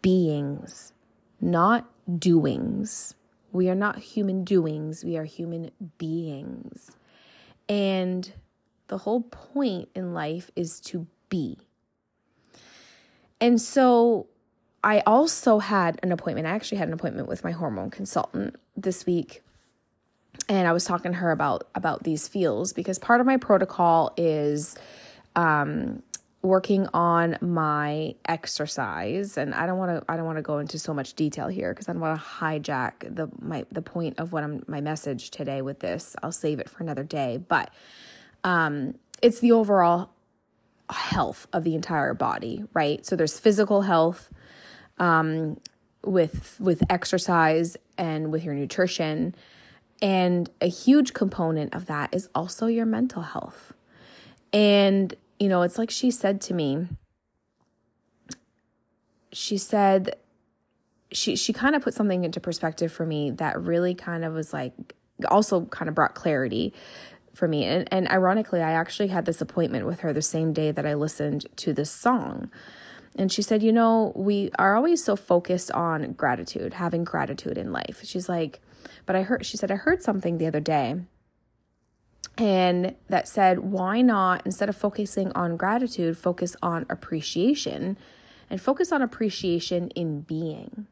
beings, 0.01 0.93
not 1.41 1.89
doings. 2.19 3.15
We 3.51 3.69
are 3.69 3.75
not 3.75 3.99
human 3.99 4.43
doings, 4.43 5.03
we 5.03 5.17
are 5.17 5.23
human 5.23 5.71
beings. 5.97 6.91
And 7.69 8.31
the 8.87 8.99
whole 8.99 9.21
point 9.21 9.89
in 9.95 10.13
life 10.13 10.51
is 10.55 10.79
to 10.81 11.07
be. 11.29 11.57
And 13.39 13.59
so 13.61 14.27
I 14.85 14.99
also 15.07 15.57
had 15.57 15.99
an 16.03 16.11
appointment. 16.11 16.47
I 16.47 16.51
actually 16.51 16.77
had 16.77 16.87
an 16.87 16.93
appointment 16.93 17.27
with 17.27 17.43
my 17.43 17.51
hormone 17.51 17.89
consultant 17.89 18.55
this 18.77 19.05
week. 19.05 19.41
And 20.47 20.67
I 20.67 20.73
was 20.73 20.85
talking 20.85 21.11
to 21.11 21.17
her 21.17 21.31
about 21.31 21.67
about 21.73 22.03
these 22.03 22.27
feels 22.27 22.71
because 22.71 22.99
part 22.99 23.19
of 23.19 23.25
my 23.25 23.37
protocol 23.37 24.13
is 24.15 24.75
um, 25.35 26.03
working 26.43 26.87
on 26.93 27.37
my 27.41 28.13
exercise 28.25 29.37
and 29.37 29.55
I 29.55 29.65
don't 29.65 29.79
want 29.79 29.99
to 29.99 30.11
I 30.11 30.17
don't 30.17 30.25
want 30.25 30.37
to 30.37 30.43
go 30.43 30.59
into 30.59 30.77
so 30.77 30.93
much 30.93 31.15
detail 31.15 31.47
here 31.47 31.73
because 31.73 31.89
I 31.89 31.93
don't 31.93 32.01
want 32.01 32.19
to 32.19 32.25
hijack 32.25 33.15
the 33.15 33.27
my 33.41 33.65
the 33.71 33.81
point 33.81 34.19
of 34.19 34.33
what 34.33 34.43
I'm 34.43 34.63
my 34.67 34.81
message 34.81 35.31
today 35.31 35.63
with 35.63 35.79
this. 35.79 36.15
I'll 36.21 36.31
save 36.31 36.59
it 36.59 36.69
for 36.69 36.83
another 36.83 37.03
day, 37.03 37.37
but 37.37 37.71
um 38.43 38.93
it's 39.23 39.39
the 39.39 39.53
overall 39.53 40.11
health 40.91 41.47
of 41.51 41.63
the 41.63 41.73
entire 41.73 42.13
body, 42.13 42.63
right? 42.73 43.03
So 43.03 43.15
there's 43.15 43.39
physical 43.39 43.81
health, 43.81 44.29
um, 44.97 45.59
with 46.03 46.57
with 46.59 46.83
exercise 46.89 47.77
and 47.97 48.31
with 48.31 48.43
your 48.43 48.53
nutrition. 48.53 49.35
And 50.01 50.49
a 50.61 50.67
huge 50.67 51.13
component 51.13 51.73
of 51.73 51.85
that 51.85 52.13
is 52.13 52.29
also 52.35 52.67
your 52.67 52.85
mental 52.85 53.21
health. 53.21 53.73
And, 54.51 55.13
you 55.39 55.47
know, 55.47 55.61
it's 55.61 55.77
like 55.77 55.89
she 55.89 56.11
said 56.11 56.41
to 56.41 56.53
me, 56.53 56.87
she 59.31 59.57
said, 59.57 60.17
she 61.11 61.35
she 61.35 61.53
kind 61.53 61.75
of 61.75 61.81
put 61.81 61.93
something 61.93 62.23
into 62.23 62.39
perspective 62.39 62.91
for 62.91 63.05
me 63.05 63.31
that 63.31 63.61
really 63.61 63.93
kind 63.93 64.25
of 64.25 64.33
was 64.33 64.53
like 64.53 64.73
also 65.29 65.65
kind 65.65 65.87
of 65.87 65.95
brought 65.95 66.13
clarity 66.13 66.73
for 67.33 67.47
me. 67.47 67.63
And 67.63 67.87
and 67.91 68.09
ironically, 68.09 68.61
I 68.61 68.71
actually 68.71 69.07
had 69.07 69.25
this 69.25 69.39
appointment 69.39 69.85
with 69.85 70.01
her 70.01 70.11
the 70.13 70.21
same 70.21 70.51
day 70.51 70.71
that 70.71 70.85
I 70.85 70.93
listened 70.93 71.45
to 71.57 71.73
this 71.73 71.91
song. 71.91 72.49
And 73.17 73.31
she 73.31 73.41
said, 73.41 73.63
You 73.63 73.71
know, 73.71 74.11
we 74.15 74.51
are 74.59 74.75
always 74.75 75.03
so 75.03 75.15
focused 75.15 75.71
on 75.71 76.13
gratitude, 76.13 76.73
having 76.73 77.03
gratitude 77.03 77.57
in 77.57 77.71
life. 77.71 78.01
She's 78.03 78.27
like, 78.27 78.59
But 79.05 79.15
I 79.15 79.23
heard, 79.23 79.45
she 79.45 79.57
said, 79.57 79.71
I 79.71 79.75
heard 79.75 80.03
something 80.03 80.37
the 80.37 80.47
other 80.47 80.59
day 80.59 80.97
and 82.37 82.95
that 83.07 83.27
said, 83.27 83.59
Why 83.59 84.01
not, 84.01 84.45
instead 84.45 84.69
of 84.69 84.75
focusing 84.75 85.31
on 85.33 85.57
gratitude, 85.57 86.17
focus 86.17 86.55
on 86.61 86.85
appreciation 86.89 87.97
and 88.49 88.61
focus 88.61 88.91
on 88.91 89.01
appreciation 89.01 89.89
in 89.91 90.21
being, 90.21 90.87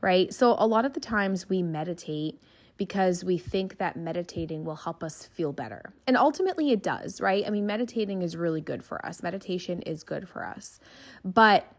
right? 0.00 0.32
So 0.32 0.54
a 0.58 0.66
lot 0.66 0.84
of 0.84 0.94
the 0.94 1.00
times 1.00 1.48
we 1.48 1.62
meditate 1.62 2.40
because 2.76 3.22
we 3.22 3.38
think 3.38 3.78
that 3.78 3.96
meditating 3.96 4.64
will 4.64 4.76
help 4.76 5.04
us 5.04 5.26
feel 5.26 5.52
better. 5.52 5.92
And 6.06 6.16
ultimately, 6.16 6.72
it 6.72 6.82
does, 6.82 7.20
right? 7.20 7.44
I 7.46 7.50
mean, 7.50 7.66
meditating 7.66 8.22
is 8.22 8.36
really 8.36 8.60
good 8.60 8.84
for 8.84 9.04
us, 9.04 9.22
meditation 9.22 9.82
is 9.82 10.02
good 10.02 10.28
for 10.28 10.44
us. 10.44 10.80
But 11.24 11.72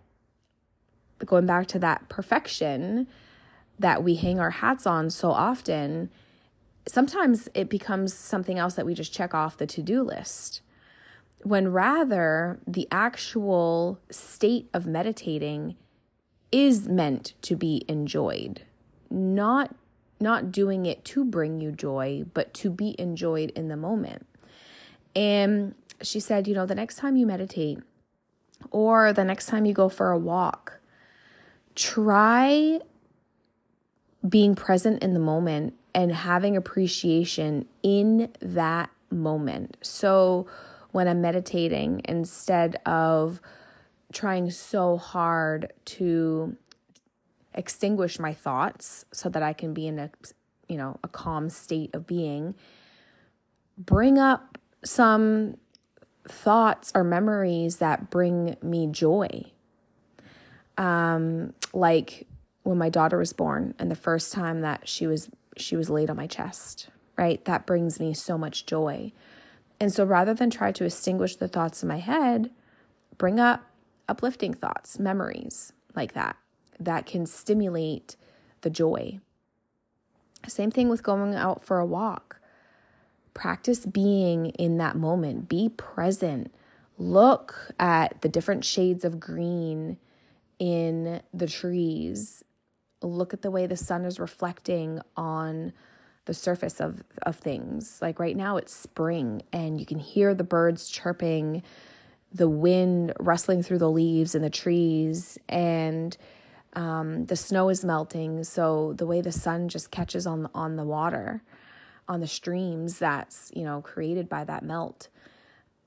going 1.25 1.45
back 1.45 1.67
to 1.67 1.79
that 1.79 2.09
perfection 2.09 3.07
that 3.79 4.03
we 4.03 4.15
hang 4.15 4.39
our 4.39 4.51
hats 4.51 4.85
on 4.85 5.09
so 5.09 5.31
often, 5.31 6.09
sometimes 6.87 7.49
it 7.53 7.69
becomes 7.69 8.13
something 8.13 8.59
else 8.59 8.75
that 8.75 8.85
we 8.85 8.93
just 8.93 9.13
check 9.13 9.33
off 9.33 9.57
the 9.57 9.65
to 9.67 9.81
do 9.81 10.03
list. 10.03 10.61
When 11.41 11.69
rather, 11.69 12.59
the 12.65 12.87
actual 12.91 13.99
state 14.09 14.69
of 14.73 14.85
meditating 14.85 15.75
is 16.51 16.87
meant 16.87 17.33
to 17.41 17.55
be 17.55 17.83
enjoyed, 17.89 18.61
not 19.09 19.75
not 20.23 20.51
doing 20.51 20.87
it 20.87 21.05
to 21.05 21.23
bring 21.23 21.61
you 21.61 21.71
joy, 21.71 22.23
but 22.33 22.53
to 22.55 22.71
be 22.71 22.95
enjoyed 22.99 23.51
in 23.51 23.67
the 23.67 23.77
moment. 23.77 24.25
And 25.15 25.75
she 26.01 26.19
said, 26.19 26.47
you 26.47 26.55
know, 26.55 26.65
the 26.65 26.73
next 26.75 26.95
time 26.95 27.15
you 27.15 27.27
meditate 27.27 27.79
or 28.71 29.13
the 29.13 29.23
next 29.23 29.45
time 29.45 29.65
you 29.65 29.73
go 29.73 29.89
for 29.89 30.09
a 30.09 30.17
walk, 30.17 30.79
try 31.75 32.79
being 34.27 34.55
present 34.55 35.03
in 35.03 35.13
the 35.13 35.19
moment 35.19 35.75
and 35.93 36.11
having 36.11 36.57
appreciation 36.57 37.65
in 37.83 38.31
that 38.39 38.89
moment. 39.11 39.77
So 39.81 40.47
when 40.91 41.07
I'm 41.07 41.21
meditating, 41.21 42.01
instead 42.05 42.77
of 42.85 43.41
trying 44.11 44.49
so 44.51 44.97
hard 44.97 45.73
to 45.85 46.55
extinguish 47.55 48.19
my 48.19 48.33
thoughts 48.33 49.05
so 49.11 49.29
that 49.29 49.43
I 49.43 49.53
can 49.53 49.73
be 49.73 49.87
in 49.87 49.99
a 49.99 50.09
you 50.67 50.77
know 50.77 50.99
a 51.03 51.07
calm 51.07 51.49
state 51.49 51.93
of 51.93 52.07
being. 52.07 52.55
Bring 53.77 54.17
up 54.17 54.57
some 54.83 55.57
thoughts 56.27 56.91
or 56.95 57.03
memories 57.03 57.77
that 57.77 58.09
bring 58.09 58.55
me 58.61 58.87
joy. 58.87 59.51
Um 60.77 61.53
like 61.73 62.27
when 62.63 62.77
my 62.77 62.89
daughter 62.89 63.17
was 63.17 63.33
born 63.33 63.73
and 63.77 63.91
the 63.91 63.95
first 63.95 64.31
time 64.31 64.61
that 64.61 64.87
she 64.87 65.07
was 65.07 65.29
she 65.57 65.75
was 65.75 65.89
laid 65.89 66.09
on 66.09 66.17
my 66.17 66.27
chest 66.27 66.89
right? 67.15 67.45
That 67.45 67.67
brings 67.67 67.99
me 67.99 68.15
so 68.15 68.39
much 68.39 68.65
joy. 68.65 69.11
And 69.79 69.93
so 69.93 70.03
rather 70.03 70.33
than 70.33 70.49
try 70.49 70.71
to 70.71 70.85
extinguish 70.85 71.35
the 71.35 71.47
thoughts 71.47 71.83
in 71.83 71.89
my 71.89 71.99
head 71.99 72.49
bring 73.17 73.39
up 73.39 73.63
uplifting 74.09 74.53
thoughts 74.53 74.99
memories 74.99 75.71
like 75.95 76.13
that 76.13 76.35
that 76.79 77.05
can 77.05 77.25
stimulate 77.25 78.15
the 78.61 78.69
joy. 78.69 79.19
Same 80.47 80.71
thing 80.71 80.89
with 80.89 81.03
going 81.03 81.35
out 81.35 81.63
for 81.63 81.79
a 81.79 81.85
walk. 81.85 82.39
Practice 83.33 83.85
being 83.85 84.47
in 84.47 84.77
that 84.77 84.95
moment, 84.95 85.49
be 85.49 85.69
present. 85.69 86.53
Look 86.97 87.71
at 87.79 88.21
the 88.21 88.29
different 88.29 88.63
shades 88.63 89.03
of 89.03 89.19
green 89.19 89.97
in 90.59 91.21
the 91.33 91.47
trees. 91.47 92.43
Look 93.01 93.33
at 93.33 93.41
the 93.41 93.51
way 93.51 93.65
the 93.65 93.77
sun 93.77 94.05
is 94.05 94.19
reflecting 94.19 95.01
on 95.17 95.73
the 96.25 96.33
surface 96.33 96.79
of, 96.79 97.03
of 97.23 97.35
things. 97.35 97.99
Like 98.01 98.19
right 98.19 98.37
now, 98.37 98.57
it's 98.57 98.73
spring, 98.73 99.41
and 99.51 99.79
you 99.79 99.85
can 99.85 99.99
hear 99.99 100.33
the 100.33 100.43
birds 100.43 100.87
chirping, 100.87 101.63
the 102.31 102.47
wind 102.47 103.13
rustling 103.19 103.63
through 103.63 103.79
the 103.79 103.91
leaves 103.91 104.35
in 104.35 104.41
the 104.41 104.49
trees, 104.49 105.37
and 105.49 106.15
um, 106.75 107.25
the 107.25 107.35
snow 107.35 107.69
is 107.69 107.85
melting, 107.85 108.43
so 108.43 108.93
the 108.93 109.05
way 109.05 109.21
the 109.21 109.31
sun 109.31 109.69
just 109.69 109.91
catches 109.91 110.25
on 110.25 110.49
on 110.53 110.75
the 110.75 110.83
water, 110.83 111.43
on 112.07 112.19
the 112.19 112.27
streams 112.27 112.99
that's 112.99 113.51
you 113.55 113.63
know 113.63 113.81
created 113.81 114.27
by 114.27 114.43
that 114.43 114.63
melt. 114.63 115.09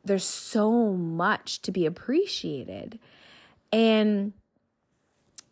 There's 0.05 0.25
so 0.25 0.93
much 0.93 1.63
to 1.63 1.73
be 1.73 1.87
appreciated, 1.87 2.99
and 3.73 4.33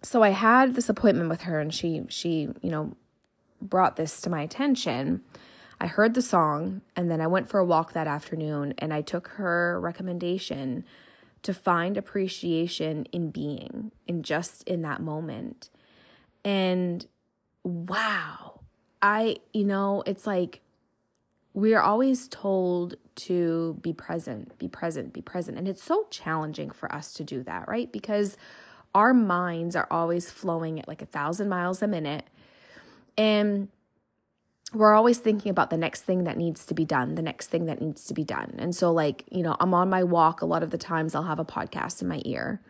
so 0.02 0.22
I 0.22 0.30
had 0.30 0.74
this 0.74 0.88
appointment 0.88 1.28
with 1.28 1.42
her, 1.42 1.58
and 1.60 1.74
she 1.74 2.02
she 2.08 2.48
you 2.62 2.70
know 2.70 2.96
brought 3.60 3.96
this 3.96 4.20
to 4.22 4.30
my 4.30 4.42
attention. 4.42 5.22
I 5.80 5.88
heard 5.88 6.14
the 6.14 6.22
song, 6.22 6.82
and 6.94 7.10
then 7.10 7.20
I 7.20 7.26
went 7.26 7.48
for 7.48 7.58
a 7.58 7.64
walk 7.64 7.92
that 7.92 8.06
afternoon, 8.06 8.74
and 8.78 8.94
I 8.94 9.02
took 9.02 9.28
her 9.28 9.80
recommendation 9.80 10.84
to 11.44 11.54
find 11.54 11.96
appreciation 11.96 13.04
in 13.12 13.30
being, 13.30 13.92
in 14.08 14.22
just 14.22 14.64
in 14.64 14.82
that 14.82 15.00
moment. 15.00 15.70
And 16.42 17.06
wow, 17.62 18.60
I, 19.00 19.36
you 19.52 19.64
know, 19.64 20.02
it's 20.06 20.26
like 20.26 20.62
we 21.52 21.74
are 21.74 21.82
always 21.82 22.28
told 22.28 22.96
to 23.16 23.78
be 23.82 23.92
present, 23.92 24.58
be 24.58 24.68
present, 24.68 25.12
be 25.12 25.20
present. 25.20 25.58
And 25.58 25.68
it's 25.68 25.82
so 25.82 26.06
challenging 26.10 26.70
for 26.70 26.92
us 26.92 27.12
to 27.14 27.24
do 27.24 27.42
that, 27.44 27.68
right? 27.68 27.92
Because 27.92 28.38
our 28.94 29.12
minds 29.12 29.76
are 29.76 29.86
always 29.90 30.30
flowing 30.30 30.80
at 30.80 30.88
like 30.88 31.02
a 31.02 31.06
thousand 31.06 31.50
miles 31.50 31.82
a 31.82 31.86
minute. 31.86 32.24
And 33.18 33.68
we're 34.74 34.94
always 34.94 35.18
thinking 35.18 35.50
about 35.50 35.70
the 35.70 35.76
next 35.76 36.02
thing 36.02 36.24
that 36.24 36.36
needs 36.36 36.66
to 36.66 36.74
be 36.74 36.84
done, 36.84 37.14
the 37.14 37.22
next 37.22 37.46
thing 37.46 37.66
that 37.66 37.80
needs 37.80 38.04
to 38.06 38.14
be 38.14 38.24
done. 38.24 38.54
And 38.58 38.74
so, 38.74 38.92
like, 38.92 39.24
you 39.30 39.42
know, 39.42 39.56
I'm 39.60 39.72
on 39.72 39.88
my 39.88 40.02
walk. 40.02 40.42
A 40.42 40.46
lot 40.46 40.62
of 40.62 40.70
the 40.70 40.78
times 40.78 41.14
I'll 41.14 41.22
have 41.22 41.38
a 41.38 41.44
podcast 41.44 42.02
in 42.02 42.08
my 42.08 42.20
ear, 42.24 42.60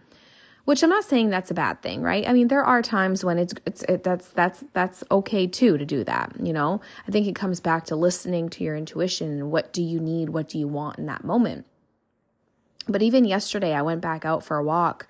which 0.65 0.83
I'm 0.83 0.91
not 0.91 1.05
saying 1.05 1.31
that's 1.31 1.51
a 1.51 1.55
bad 1.55 1.83
thing, 1.83 2.03
right? 2.03 2.27
I 2.29 2.33
mean, 2.33 2.49
there 2.49 2.65
are 2.65 2.83
times 2.83 3.25
when 3.25 3.39
it's, 3.39 3.55
it's, 3.67 3.83
it, 3.85 4.03
that's, 4.03 4.29
that's, 4.29 4.65
that's 4.73 5.03
okay 5.11 5.47
too 5.47 5.79
to 5.79 5.85
do 5.87 6.05
that. 6.05 6.33
You 6.43 6.53
know, 6.53 6.81
I 7.09 7.11
think 7.11 7.27
it 7.27 7.35
comes 7.35 7.61
back 7.61 7.85
to 7.87 7.97
listening 7.97 8.49
to 8.51 8.65
your 8.65 8.77
intuition 8.77 9.51
what 9.51 9.73
do 9.73 9.83
you 9.83 9.99
need? 9.99 10.31
What 10.31 10.49
do 10.49 10.59
you 10.59 10.69
want 10.69 10.99
in 10.99 11.07
that 11.07 11.25
moment? 11.25 11.67
But 12.87 13.03
even 13.03 13.25
yesterday, 13.25 13.73
I 13.75 13.83
went 13.83 14.03
back 14.03 14.25
out 14.27 14.45
for 14.45 14.59
a 14.59 14.65
walk 14.65 15.09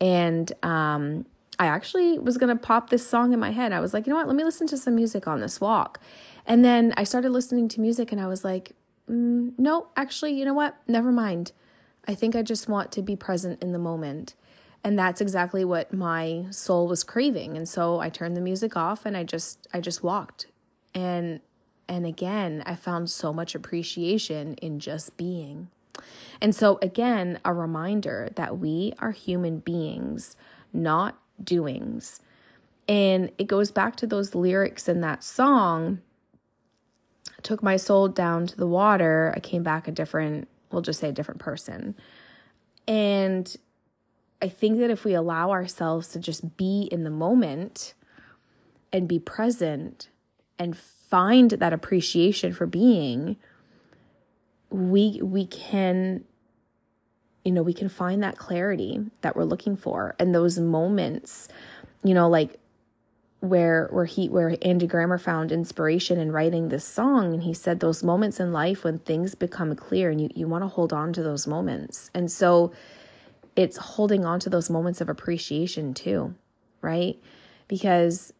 and, 0.00 0.52
um, 0.62 1.24
I 1.58 1.66
actually 1.66 2.18
was 2.18 2.38
going 2.38 2.56
to 2.56 2.62
pop 2.62 2.90
this 2.90 3.06
song 3.06 3.32
in 3.32 3.40
my 3.40 3.50
head. 3.50 3.72
I 3.72 3.80
was 3.80 3.94
like, 3.94 4.06
you 4.06 4.10
know 4.10 4.18
what? 4.18 4.26
Let 4.26 4.36
me 4.36 4.44
listen 4.44 4.66
to 4.68 4.76
some 4.76 4.94
music 4.94 5.26
on 5.26 5.40
this 5.40 5.60
walk. 5.60 6.00
And 6.46 6.64
then 6.64 6.92
I 6.96 7.04
started 7.04 7.30
listening 7.30 7.68
to 7.68 7.80
music 7.80 8.12
and 8.12 8.20
I 8.20 8.26
was 8.26 8.44
like, 8.44 8.72
mm, 9.10 9.52
no, 9.58 9.88
actually, 9.96 10.32
you 10.32 10.44
know 10.44 10.54
what? 10.54 10.76
Never 10.86 11.10
mind. 11.10 11.52
I 12.06 12.14
think 12.14 12.36
I 12.36 12.42
just 12.42 12.68
want 12.68 12.92
to 12.92 13.02
be 13.02 13.16
present 13.16 13.62
in 13.62 13.72
the 13.72 13.78
moment. 13.78 14.34
And 14.84 14.98
that's 14.98 15.20
exactly 15.20 15.64
what 15.64 15.92
my 15.92 16.46
soul 16.50 16.86
was 16.86 17.02
craving. 17.02 17.56
And 17.56 17.68
so 17.68 17.98
I 17.98 18.08
turned 18.08 18.36
the 18.36 18.40
music 18.40 18.76
off 18.76 19.04
and 19.04 19.16
I 19.16 19.24
just 19.24 19.66
I 19.72 19.80
just 19.80 20.02
walked. 20.02 20.46
And 20.94 21.40
and 21.88 22.06
again, 22.06 22.62
I 22.66 22.74
found 22.74 23.10
so 23.10 23.32
much 23.32 23.54
appreciation 23.54 24.54
in 24.54 24.78
just 24.78 25.16
being. 25.16 25.68
And 26.40 26.54
so 26.54 26.78
again, 26.82 27.40
a 27.44 27.52
reminder 27.52 28.28
that 28.36 28.58
we 28.58 28.92
are 28.98 29.10
human 29.10 29.58
beings, 29.58 30.36
not 30.72 31.18
doings. 31.42 32.20
And 32.88 33.30
it 33.38 33.46
goes 33.46 33.70
back 33.70 33.96
to 33.96 34.06
those 34.06 34.34
lyrics 34.34 34.88
in 34.88 35.00
that 35.00 35.24
song 35.24 36.00
took 37.46 37.62
my 37.62 37.76
soul 37.76 38.08
down 38.08 38.44
to 38.44 38.56
the 38.56 38.66
water, 38.66 39.32
I 39.36 39.38
came 39.38 39.62
back 39.62 39.86
a 39.86 39.92
different, 39.92 40.48
we'll 40.72 40.82
just 40.82 40.98
say 40.98 41.10
a 41.10 41.12
different 41.12 41.40
person. 41.40 41.94
And 42.88 43.56
I 44.42 44.48
think 44.48 44.78
that 44.78 44.90
if 44.90 45.04
we 45.04 45.14
allow 45.14 45.50
ourselves 45.50 46.08
to 46.08 46.18
just 46.18 46.56
be 46.56 46.88
in 46.90 47.04
the 47.04 47.10
moment 47.10 47.94
and 48.92 49.06
be 49.06 49.20
present 49.20 50.08
and 50.58 50.76
find 50.76 51.52
that 51.52 51.72
appreciation 51.72 52.52
for 52.52 52.66
being, 52.66 53.36
we 54.68 55.20
we 55.22 55.46
can 55.46 56.24
you 57.46 57.52
know, 57.52 57.62
we 57.62 57.72
can 57.72 57.88
find 57.88 58.24
that 58.24 58.36
clarity 58.36 59.00
that 59.20 59.36
we're 59.36 59.44
looking 59.44 59.76
for 59.76 60.16
and 60.18 60.34
those 60.34 60.58
moments, 60.58 61.46
you 62.02 62.12
know, 62.12 62.28
like 62.28 62.58
where 63.38 63.86
where 63.92 64.04
he 64.04 64.28
where 64.28 64.56
Andy 64.62 64.88
Grammer 64.88 65.16
found 65.16 65.52
inspiration 65.52 66.18
in 66.18 66.32
writing 66.32 66.70
this 66.70 66.84
song 66.84 67.32
and 67.32 67.44
he 67.44 67.54
said 67.54 67.78
those 67.78 68.02
moments 68.02 68.40
in 68.40 68.52
life 68.52 68.82
when 68.82 68.98
things 68.98 69.36
become 69.36 69.76
clear 69.76 70.10
and 70.10 70.20
you 70.20 70.28
you 70.34 70.48
want 70.48 70.64
to 70.64 70.68
hold 70.68 70.92
on 70.92 71.12
to 71.12 71.22
those 71.22 71.46
moments. 71.46 72.10
And 72.12 72.32
so 72.32 72.72
it's 73.54 73.76
holding 73.76 74.24
on 74.24 74.40
to 74.40 74.50
those 74.50 74.68
moments 74.68 75.00
of 75.00 75.08
appreciation 75.08 75.94
too, 75.94 76.34
right? 76.82 77.16
Because 77.68 78.32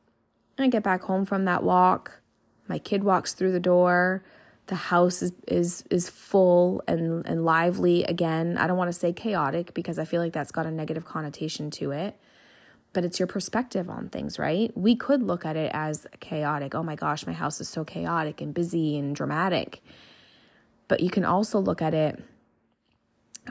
I 0.58 0.66
get 0.66 0.82
back 0.82 1.02
home 1.02 1.24
from 1.24 1.44
that 1.44 1.62
walk, 1.62 2.20
my 2.66 2.80
kid 2.80 3.04
walks 3.04 3.34
through 3.34 3.52
the 3.52 3.60
door, 3.60 4.24
the 4.66 4.74
house 4.74 5.22
is 5.22 5.32
is 5.46 5.84
is 5.90 6.08
full 6.08 6.82
and 6.88 7.24
and 7.26 7.44
lively 7.44 8.04
again. 8.04 8.58
I 8.58 8.66
don't 8.66 8.76
want 8.76 8.88
to 8.88 8.98
say 8.98 9.12
chaotic 9.12 9.74
because 9.74 9.98
I 9.98 10.04
feel 10.04 10.20
like 10.20 10.32
that's 10.32 10.52
got 10.52 10.66
a 10.66 10.70
negative 10.70 11.04
connotation 11.04 11.70
to 11.72 11.92
it 11.92 12.18
but 12.96 13.04
it's 13.04 13.18
your 13.18 13.26
perspective 13.26 13.90
on 13.90 14.08
things, 14.08 14.38
right? 14.38 14.72
We 14.74 14.96
could 14.96 15.22
look 15.22 15.44
at 15.44 15.54
it 15.54 15.70
as 15.74 16.06
chaotic. 16.18 16.74
Oh 16.74 16.82
my 16.82 16.94
gosh, 16.94 17.26
my 17.26 17.34
house 17.34 17.60
is 17.60 17.68
so 17.68 17.84
chaotic 17.84 18.40
and 18.40 18.54
busy 18.54 18.96
and 18.96 19.14
dramatic. 19.14 19.82
But 20.88 21.00
you 21.00 21.10
can 21.10 21.22
also 21.22 21.60
look 21.60 21.82
at 21.82 21.92
it 21.92 22.24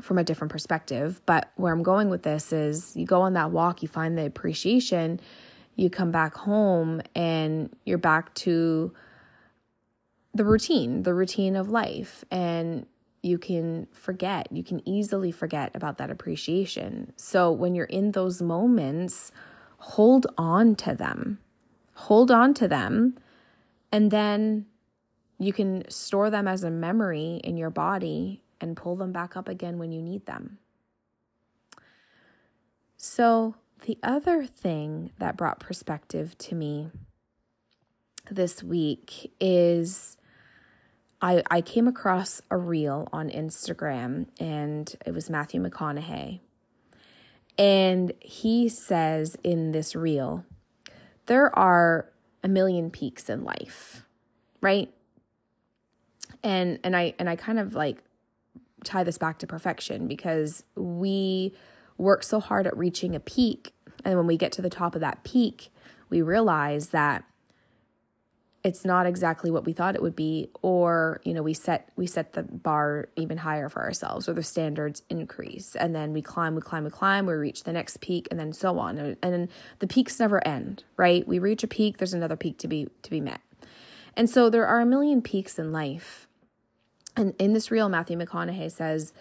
from 0.02 0.18
a 0.18 0.24
different 0.24 0.52
perspective. 0.52 1.22
But 1.28 1.52
where 1.58 1.72
I'm 1.72 1.84
going 1.84 2.10
with 2.10 2.24
this 2.24 2.52
is 2.52 2.98
you 2.98 3.06
go 3.06 3.22
on 3.22 3.34
that 3.34 3.52
walk, 3.52 3.84
you 3.84 3.88
find 3.88 4.18
the 4.18 4.26
appreciation, 4.26 5.20
you 5.76 5.92
come 5.92 6.10
back 6.10 6.34
home, 6.34 7.04
and 7.14 7.70
you're 7.86 8.00
back 8.00 8.34
to 8.34 8.96
the 10.36 10.46
routine, 10.46 11.04
the 11.04 11.14
routine 11.14 11.56
of 11.56 11.70
life. 11.70 12.24
And 12.30 12.86
you 13.24 13.40
can 13.40 13.88
forget. 13.92 14.48
You 14.52 14.64
can 14.64 14.88
easily 14.88 15.32
forget 15.32 15.72
about 15.74 15.98
that 15.98 16.12
appreciation. 16.12 17.14
So 17.16 17.52
when 17.52 17.74
you're 17.74 17.86
in 17.86 18.12
those 18.12 18.42
moments, 18.42 19.32
hold 19.80 20.28
on 20.38 20.76
to 20.76 20.94
them. 20.94 21.40
Hold 21.96 22.30
on 22.30 22.54
to 22.56 22.68
them. 22.68 23.18
And 23.92 24.12
then 24.12 24.68
you 25.40 25.54
can 25.54 25.90
store 25.90 26.30
them 26.30 26.48
as 26.48 26.64
a 26.64 26.70
memory 26.70 27.40
in 27.44 27.58
your 27.58 27.70
body 27.72 28.44
and 28.62 28.78
pull 28.78 28.96
them 28.96 29.12
back 29.12 29.36
up 29.36 29.48
again 29.48 29.80
when 29.80 29.92
you 29.92 30.02
need 30.02 30.26
them. 30.26 30.60
So, 32.98 33.56
the 33.86 33.98
other 34.02 34.46
thing 34.46 35.12
that 35.20 35.38
brought 35.38 35.60
perspective 35.60 36.38
to 36.40 36.56
me 36.56 36.90
this 38.32 38.64
week 38.64 39.32
is 39.40 40.18
I, 41.22 41.44
I 41.50 41.62
came 41.62 41.88
across 41.88 42.42
a 42.52 42.58
reel 42.58 43.08
on 43.12 43.30
Instagram 43.30 44.28
and 44.40 44.94
it 45.06 45.14
was 45.14 45.30
Matthew 45.30 45.62
McConaughey. 45.62 46.42
And 47.58 48.12
he 48.20 48.68
says 48.68 49.38
in 49.44 49.72
this 49.72 49.96
reel, 49.96 50.44
there 51.26 51.58
are 51.58 52.10
a 52.44 52.48
million 52.48 52.92
peaks 52.92 53.30
in 53.30 53.44
life, 53.44 54.04
right? 54.62 54.92
And 56.44 56.80
and 56.84 56.96
I 56.96 57.16
and 57.18 57.30
I 57.30 57.36
kind 57.36 57.60
of 57.60 57.74
like 57.74 57.98
tie 58.84 59.04
this 59.04 59.18
back 59.18 59.40
to 59.40 59.48
perfection 59.48 60.08
because 60.08 60.64
we 60.76 61.56
work 61.98 62.24
so 62.24 62.40
hard 62.40 62.68
at 62.68 62.78
reaching 62.78 63.16
a 63.16 63.20
peak 63.20 63.74
and 64.04 64.18
when 64.18 64.28
we 64.28 64.38
get 64.38 64.52
to 64.54 64.62
the 64.62 64.70
top 64.70 64.94
of 64.96 65.02
that 65.02 65.24
peak, 65.24 65.72
we 66.10 66.22
realize 66.22 66.90
that 66.90 67.24
it's 68.66 68.84
not 68.84 69.06
exactly 69.06 69.52
what 69.52 69.64
we 69.64 69.74
thought 69.74 69.94
it 69.94 70.02
would 70.02 70.16
be 70.16 70.50
or 70.64 71.22
you 71.24 71.36
know 71.36 71.44
we 71.44 71.54
set 71.54 71.88
we 71.96 72.08
set 72.08 72.34
the 72.34 72.42
bar 72.42 73.08
even 73.16 73.38
higher 73.38 73.70
for 73.70 73.84
ourselves 73.84 74.28
or 74.28 74.34
the 74.34 74.42
standards 74.42 75.04
increase 75.08 75.76
and 75.76 75.96
then 75.96 76.12
we 76.12 76.22
climb 76.22 76.56
we 76.56 76.62
climb 76.62 76.84
we 76.84 76.90
climb 76.90 77.28
we 77.28 77.34
reach 77.34 77.64
the 77.64 77.72
next 77.72 78.02
peak 78.02 78.28
and 78.32 78.40
then 78.40 78.52
so 78.52 78.80
on. 78.80 78.98
And, 78.98 79.18
and 79.22 79.50
the 79.80 79.88
peaks 79.88 80.20
never 80.20 80.46
end 80.46 80.84
right? 80.98 81.26
We 81.28 81.38
reach 81.38 81.64
a 81.64 81.68
peak 81.68 82.00
there's 82.00 82.16
another 82.16 82.36
peak 82.36 82.58
to 82.58 82.68
be 82.68 82.88
to 83.04 83.10
be 83.12 83.22
met. 83.22 83.40
And 84.18 84.28
so 84.30 84.50
there 84.50 84.66
are 84.66 84.82
a 84.82 84.86
million 84.86 85.22
peaks 85.22 85.60
in 85.60 85.72
life. 85.72 86.28
And 87.16 87.36
in 87.38 87.54
this 87.54 87.70
reel 87.70 87.88
matthew 87.88 88.18
mcconaughey 88.18 88.72
says 88.72 89.14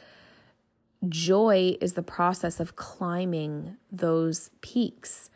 joy 1.06 1.76
is 1.82 1.92
the 1.92 2.02
process 2.02 2.60
of 2.60 2.76
climbing 2.76 3.76
those 3.92 4.48
peaks 4.62 5.28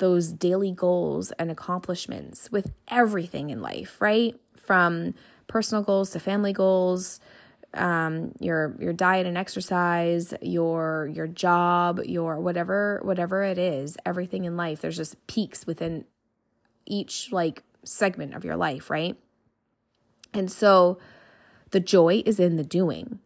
those 0.00 0.32
daily 0.32 0.72
goals 0.72 1.30
and 1.32 1.50
accomplishments 1.50 2.50
with 2.50 2.72
everything 2.88 3.50
in 3.50 3.62
life, 3.62 4.00
right? 4.00 4.38
From 4.56 5.14
personal 5.46 5.84
goals 5.84 6.10
to 6.10 6.20
family 6.20 6.52
goals, 6.52 7.20
um, 7.74 8.32
your 8.40 8.74
your 8.80 8.92
diet 8.92 9.26
and 9.26 9.38
exercise, 9.38 10.34
your 10.42 11.08
your 11.14 11.28
job, 11.28 12.00
your 12.04 12.40
whatever 12.40 13.00
whatever 13.04 13.44
it 13.44 13.58
is, 13.58 13.96
everything 14.04 14.44
in 14.44 14.56
life. 14.56 14.80
There's 14.80 14.96
just 14.96 15.24
peaks 15.28 15.66
within 15.66 16.04
each 16.86 17.30
like 17.30 17.62
segment 17.84 18.34
of 18.34 18.44
your 18.44 18.56
life, 18.56 18.90
right? 18.90 19.16
And 20.32 20.50
so 20.50 20.98
the 21.70 21.80
joy 21.80 22.22
is 22.26 22.40
in 22.40 22.56
the 22.56 22.64
doing. 22.64 23.20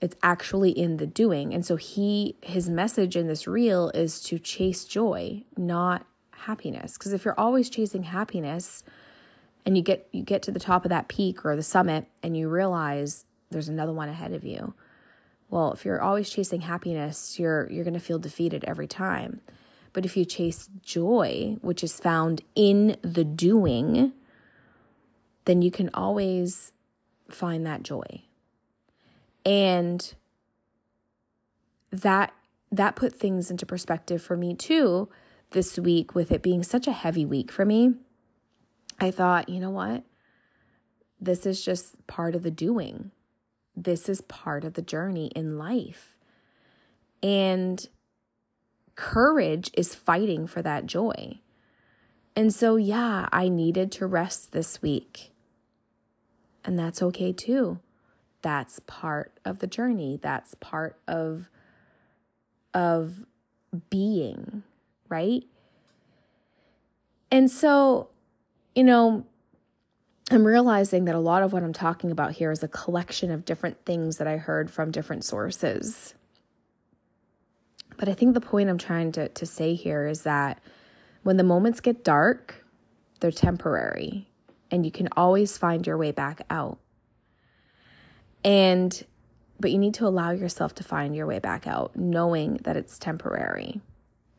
It's 0.00 0.16
actually 0.22 0.70
in 0.70 0.96
the 0.96 1.06
doing. 1.06 1.52
And 1.52 1.64
so 1.64 1.76
he 1.76 2.36
his 2.42 2.68
message 2.68 3.16
in 3.16 3.26
this 3.26 3.46
reel 3.46 3.90
is 3.90 4.20
to 4.22 4.38
chase 4.38 4.84
joy, 4.84 5.44
not 5.56 6.06
happiness. 6.32 6.96
Because 6.96 7.12
if 7.12 7.24
you're 7.24 7.38
always 7.38 7.68
chasing 7.68 8.04
happiness 8.04 8.82
and 9.66 9.76
you 9.76 9.82
get 9.82 10.08
you 10.12 10.22
get 10.22 10.42
to 10.42 10.50
the 10.50 10.60
top 10.60 10.84
of 10.84 10.88
that 10.88 11.08
peak 11.08 11.44
or 11.44 11.54
the 11.54 11.62
summit 11.62 12.06
and 12.22 12.36
you 12.36 12.48
realize 12.48 13.26
there's 13.50 13.68
another 13.68 13.92
one 13.92 14.08
ahead 14.08 14.32
of 14.32 14.44
you. 14.44 14.74
Well, 15.50 15.72
if 15.72 15.84
you're 15.84 16.00
always 16.00 16.30
chasing 16.30 16.62
happiness, 16.62 17.38
you're 17.38 17.70
you're 17.70 17.84
going 17.84 17.94
to 17.94 18.00
feel 18.00 18.18
defeated 18.18 18.64
every 18.64 18.86
time. 18.86 19.40
But 19.92 20.04
if 20.04 20.16
you 20.16 20.24
chase 20.24 20.70
joy, 20.82 21.56
which 21.60 21.82
is 21.82 21.98
found 21.98 22.42
in 22.54 22.96
the 23.02 23.24
doing, 23.24 24.12
then 25.46 25.62
you 25.62 25.70
can 25.70 25.90
always 25.92 26.72
find 27.28 27.66
that 27.66 27.82
joy 27.82 28.22
and 29.44 30.14
that 31.90 32.32
that 32.72 32.96
put 32.96 33.14
things 33.14 33.50
into 33.50 33.66
perspective 33.66 34.22
for 34.22 34.36
me 34.36 34.54
too 34.54 35.08
this 35.50 35.78
week 35.78 36.14
with 36.14 36.30
it 36.30 36.42
being 36.42 36.62
such 36.62 36.86
a 36.86 36.92
heavy 36.92 37.24
week 37.24 37.50
for 37.50 37.64
me. 37.64 37.94
I 39.00 39.10
thought 39.10 39.48
you 39.48 39.60
know 39.60 39.70
what? 39.70 40.04
This 41.20 41.46
is 41.46 41.64
just 41.64 42.06
part 42.06 42.34
of 42.34 42.42
the 42.42 42.50
doing. 42.50 43.10
This 43.76 44.08
is 44.08 44.20
part 44.22 44.64
of 44.64 44.74
the 44.74 44.82
journey 44.82 45.30
in 45.34 45.58
life. 45.58 46.16
And 47.22 47.86
courage 48.94 49.70
is 49.74 49.94
fighting 49.94 50.46
for 50.46 50.62
that 50.62 50.86
joy. 50.86 51.40
And 52.36 52.54
so 52.54 52.76
yeah 52.76 53.28
i 53.32 53.48
needed 53.48 53.90
to 53.92 54.06
rest 54.06 54.52
this 54.52 54.80
week. 54.80 55.32
And 56.64 56.78
that's 56.78 57.02
okay 57.02 57.32
too 57.32 57.80
that's 58.42 58.80
part 58.80 59.38
of 59.44 59.58
the 59.58 59.66
journey. 59.66 60.18
That's 60.20 60.54
part 60.54 60.98
of 61.06 61.48
of 62.72 63.24
being 63.90 64.62
right? 65.10 65.44
And 67.32 67.50
so 67.50 68.08
you 68.74 68.84
know 68.84 69.26
i'm 70.30 70.46
realizing 70.46 71.06
that 71.06 71.14
a 71.14 71.20
lot 71.20 71.42
of 71.42 71.52
what 71.52 71.62
i'm 71.62 71.72
talking 71.72 72.10
about 72.10 72.32
here 72.32 72.52
is 72.52 72.62
a 72.62 72.68
collection 72.68 73.30
of 73.30 73.44
different 73.44 73.84
things 73.84 74.18
that 74.18 74.28
i 74.28 74.36
heard 74.36 74.70
from 74.70 74.90
different 74.90 75.24
sources. 75.24 76.14
But 77.96 78.08
i 78.08 78.14
think 78.14 78.34
the 78.34 78.40
point 78.40 78.70
i'm 78.70 78.78
trying 78.78 79.12
to, 79.12 79.28
to 79.28 79.44
say 79.44 79.74
here 79.74 80.06
is 80.06 80.22
that 80.22 80.62
when 81.24 81.36
the 81.36 81.42
moments 81.42 81.80
get 81.80 82.04
dark 82.04 82.64
they're 83.18 83.32
temporary 83.32 84.28
and 84.70 84.86
you 84.86 84.92
can 84.92 85.08
always 85.16 85.58
find 85.58 85.86
your 85.86 85.98
way 85.98 86.12
back 86.12 86.42
out 86.48 86.78
and, 88.44 89.04
but 89.58 89.70
you 89.70 89.78
need 89.78 89.94
to 89.94 90.06
allow 90.06 90.30
yourself 90.30 90.74
to 90.76 90.84
find 90.84 91.14
your 91.14 91.26
way 91.26 91.38
back 91.38 91.66
out, 91.66 91.96
knowing 91.96 92.54
that 92.64 92.76
it's 92.76 92.98
temporary. 92.98 93.80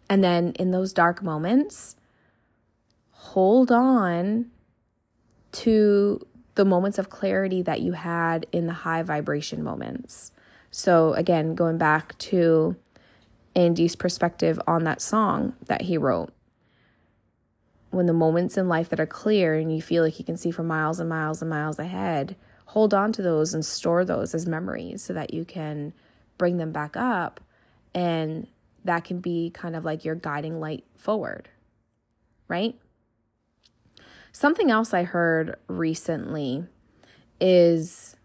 And 0.09 0.23
then 0.23 0.53
in 0.53 0.71
those 0.71 0.93
dark 0.93 1.23
moments, 1.23 1.95
hold 3.11 3.71
on 3.71 4.51
to 5.53 6.25
the 6.55 6.65
moments 6.65 6.97
of 6.97 7.09
clarity 7.09 7.61
that 7.61 7.81
you 7.81 7.93
had 7.93 8.45
in 8.51 8.67
the 8.67 8.73
high 8.73 9.03
vibration 9.03 9.63
moments. 9.63 10.31
So, 10.69 11.13
again, 11.13 11.55
going 11.55 11.77
back 11.77 12.17
to 12.19 12.75
Andy's 13.55 13.95
perspective 13.95 14.59
on 14.67 14.83
that 14.85 15.01
song 15.01 15.55
that 15.65 15.83
he 15.83 15.97
wrote. 15.97 16.33
When 17.89 18.05
the 18.05 18.13
moments 18.13 18.57
in 18.57 18.69
life 18.69 18.87
that 18.89 18.99
are 18.99 19.05
clear 19.05 19.55
and 19.55 19.73
you 19.75 19.81
feel 19.81 20.03
like 20.03 20.17
you 20.17 20.25
can 20.25 20.37
see 20.37 20.51
for 20.51 20.63
miles 20.63 20.99
and 20.99 21.09
miles 21.09 21.41
and 21.41 21.49
miles 21.49 21.77
ahead, 21.77 22.37
hold 22.71 22.93
on 22.93 23.11
to 23.11 23.21
those 23.21 23.53
and 23.53 23.65
store 23.65 24.05
those 24.05 24.33
as 24.33 24.47
memories 24.47 25.03
so 25.03 25.11
that 25.11 25.33
you 25.33 25.43
can 25.43 25.91
bring 26.37 26.55
them 26.55 26.71
back 26.71 26.95
up 26.95 27.41
and 27.93 28.47
that 28.85 29.03
can 29.03 29.19
be 29.19 29.49
kind 29.49 29.75
of 29.75 29.83
like 29.83 30.05
your 30.05 30.15
guiding 30.15 30.57
light 30.61 30.85
forward, 30.95 31.49
right? 32.47 32.79
Something 34.31 34.71
else 34.71 34.93
I 34.93 35.03
heard 35.03 35.57
recently 35.67 36.63
is 37.41 38.15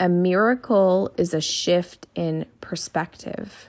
a 0.00 0.08
miracle 0.08 1.12
is 1.18 1.34
a 1.34 1.40
shift 1.42 2.06
in 2.14 2.46
perspective. 2.62 3.68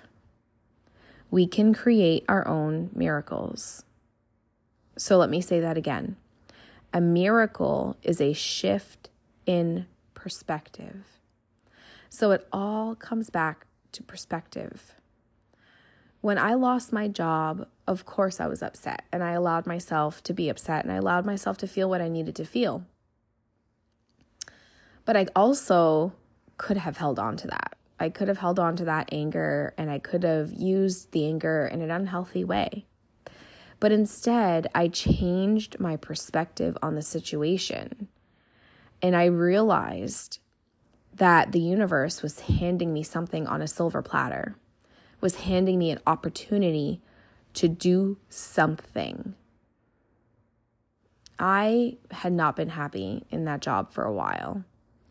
We 1.30 1.46
can 1.46 1.74
create 1.74 2.24
our 2.30 2.48
own 2.48 2.90
miracles. 2.96 3.84
So 4.98 5.18
let 5.18 5.30
me 5.30 5.42
say 5.42 5.60
that 5.60 5.76
again. 5.76 6.16
A 6.94 7.02
miracle 7.02 7.98
is 8.02 8.22
a 8.22 8.32
shift 8.32 9.10
in 9.46 9.88
perspective. 10.14 11.06
So 12.10 12.32
it 12.32 12.48
all 12.52 12.96
comes 12.96 13.30
back 13.30 13.66
to 13.94 14.04
perspective. 14.04 14.96
When 16.22 16.38
I 16.38 16.54
lost 16.54 16.94
my 16.94 17.08
job, 17.08 17.68
of 17.88 18.06
course 18.06 18.40
I 18.40 18.48
was 18.48 18.64
upset, 18.64 19.04
and 19.12 19.24
I 19.24 19.32
allowed 19.32 19.66
myself 19.66 20.24
to 20.24 20.34
be 20.34 20.48
upset, 20.48 20.84
and 20.84 20.92
I 20.94 20.96
allowed 20.96 21.26
myself 21.26 21.58
to 21.58 21.68
feel 21.68 21.90
what 21.90 22.02
I 22.02 22.08
needed 22.08 22.36
to 22.38 22.46
feel. 22.46 22.86
But 25.06 25.18
I 25.18 25.28
also 25.36 26.14
could 26.58 26.78
have 26.78 26.98
held 26.98 27.20
on 27.20 27.36
to 27.38 27.48
that. 27.48 27.76
I 28.00 28.10
could 28.10 28.28
have 28.28 28.38
held 28.38 28.58
on 28.60 28.76
to 28.78 28.86
that 28.86 29.10
anger, 29.12 29.74
and 29.78 29.92
I 29.92 30.00
could 30.00 30.24
have 30.24 30.54
used 30.54 31.12
the 31.12 31.26
anger 31.26 31.68
in 31.68 31.82
an 31.82 31.92
unhealthy 31.92 32.44
way. 32.44 32.86
But 33.80 33.92
instead, 33.92 34.68
I 34.74 34.88
changed 34.88 35.80
my 35.80 35.98
perspective 35.98 36.78
on 36.82 36.96
the 36.96 37.02
situation. 37.02 38.08
And 39.04 39.18
I 39.18 39.26
realized 39.26 40.40
that 41.14 41.52
the 41.52 41.60
universe 41.60 42.24
was 42.24 42.40
handing 42.40 42.94
me 42.94 43.04
something 43.04 43.46
on 43.46 43.62
a 43.62 43.68
silver 43.68 44.02
platter, 44.02 44.56
was 45.20 45.36
handing 45.36 45.78
me 45.78 45.92
an 45.92 46.00
opportunity 46.08 47.02
to 47.56 47.68
do 47.68 48.18
something. 48.30 49.36
I 51.38 51.98
had 52.12 52.32
not 52.32 52.56
been 52.56 52.70
happy 52.70 53.26
in 53.30 53.44
that 53.44 53.60
job 53.60 53.92
for 53.92 54.06
a 54.06 54.14
while. 54.14 54.64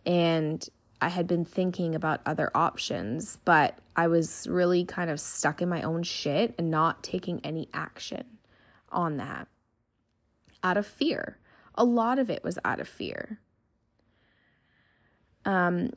And 0.07 0.67
I 1.03 1.09
had 1.09 1.27
been 1.27 1.45
thinking 1.45 1.95
about 1.95 2.21
other 2.25 2.51
options, 2.55 3.37
but 3.45 3.79
I 3.95 4.07
was 4.07 4.47
really 4.49 4.85
kind 4.85 5.11
of 5.11 5.21
stuck 5.21 5.61
in 5.61 5.69
my 5.69 5.83
own 5.83 6.03
shit 6.03 6.55
and 6.59 6.71
not 6.71 7.03
taking 7.03 7.41
any 7.45 7.69
action 7.75 8.25
on 8.91 9.19
that 9.19 9.49
out 10.63 10.79
of 10.79 10.87
fear. 10.87 11.39
A 11.75 11.85
lot 11.85 12.19
of 12.19 12.31
it 12.31 12.43
was 12.43 12.59
out 12.65 12.81
of 12.81 12.89
fear. 12.89 13.41
Um, 15.45 15.91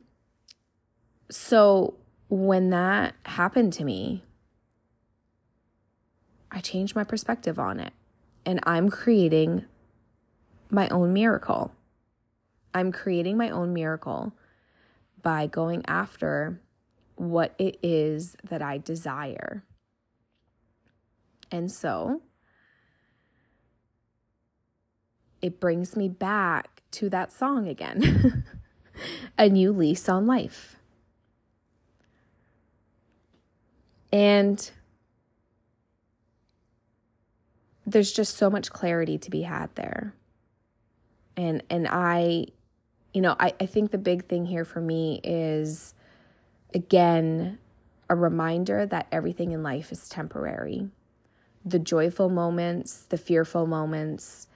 so 1.30 1.94
when 2.28 2.70
that 2.70 3.14
happened 3.24 3.72
to 3.74 3.84
me, 3.84 4.24
I 6.50 6.60
changed 6.60 6.94
my 6.94 7.04
perspective 7.04 7.58
on 7.58 7.80
it 7.80 7.92
and 8.44 8.60
I'm 8.64 8.88
creating 8.88 9.64
my 10.70 10.88
own 10.88 11.12
miracle. 11.12 11.72
I'm 12.72 12.92
creating 12.92 13.36
my 13.36 13.50
own 13.50 13.72
miracle 13.72 14.32
by 15.22 15.46
going 15.46 15.84
after 15.86 16.60
what 17.16 17.54
it 17.58 17.78
is 17.82 18.36
that 18.44 18.62
I 18.62 18.78
desire. 18.78 19.64
And 21.50 21.70
so 21.70 22.22
it 25.40 25.60
brings 25.60 25.96
me 25.96 26.08
back 26.08 26.82
to 26.92 27.08
that 27.10 27.32
song 27.32 27.68
again 27.68 28.44
A 29.38 29.48
New 29.48 29.72
Lease 29.72 30.08
on 30.08 30.26
Life. 30.26 30.76
And 34.12 34.70
there's 37.86 38.12
just 38.12 38.36
so 38.36 38.50
much 38.50 38.70
clarity 38.70 39.18
to 39.18 39.30
be 39.30 39.42
had 39.42 39.74
there. 39.74 40.14
And 41.36 41.62
and 41.70 41.86
I 41.88 42.46
you 43.12 43.22
know, 43.22 43.34
I, 43.40 43.54
I 43.58 43.64
think 43.64 43.92
the 43.92 43.98
big 43.98 44.26
thing 44.26 44.44
here 44.44 44.64
for 44.64 44.80
me 44.80 45.20
is 45.24 45.94
again 46.74 47.58
a 48.10 48.14
reminder 48.14 48.84
that 48.86 49.06
everything 49.10 49.52
in 49.52 49.62
life 49.62 49.90
is 49.90 50.08
temporary. 50.08 50.90
The 51.64 51.78
joyful 51.78 52.28
moments, 52.28 53.06
the 53.08 53.18
fearful 53.18 53.66
moments, 53.66 54.48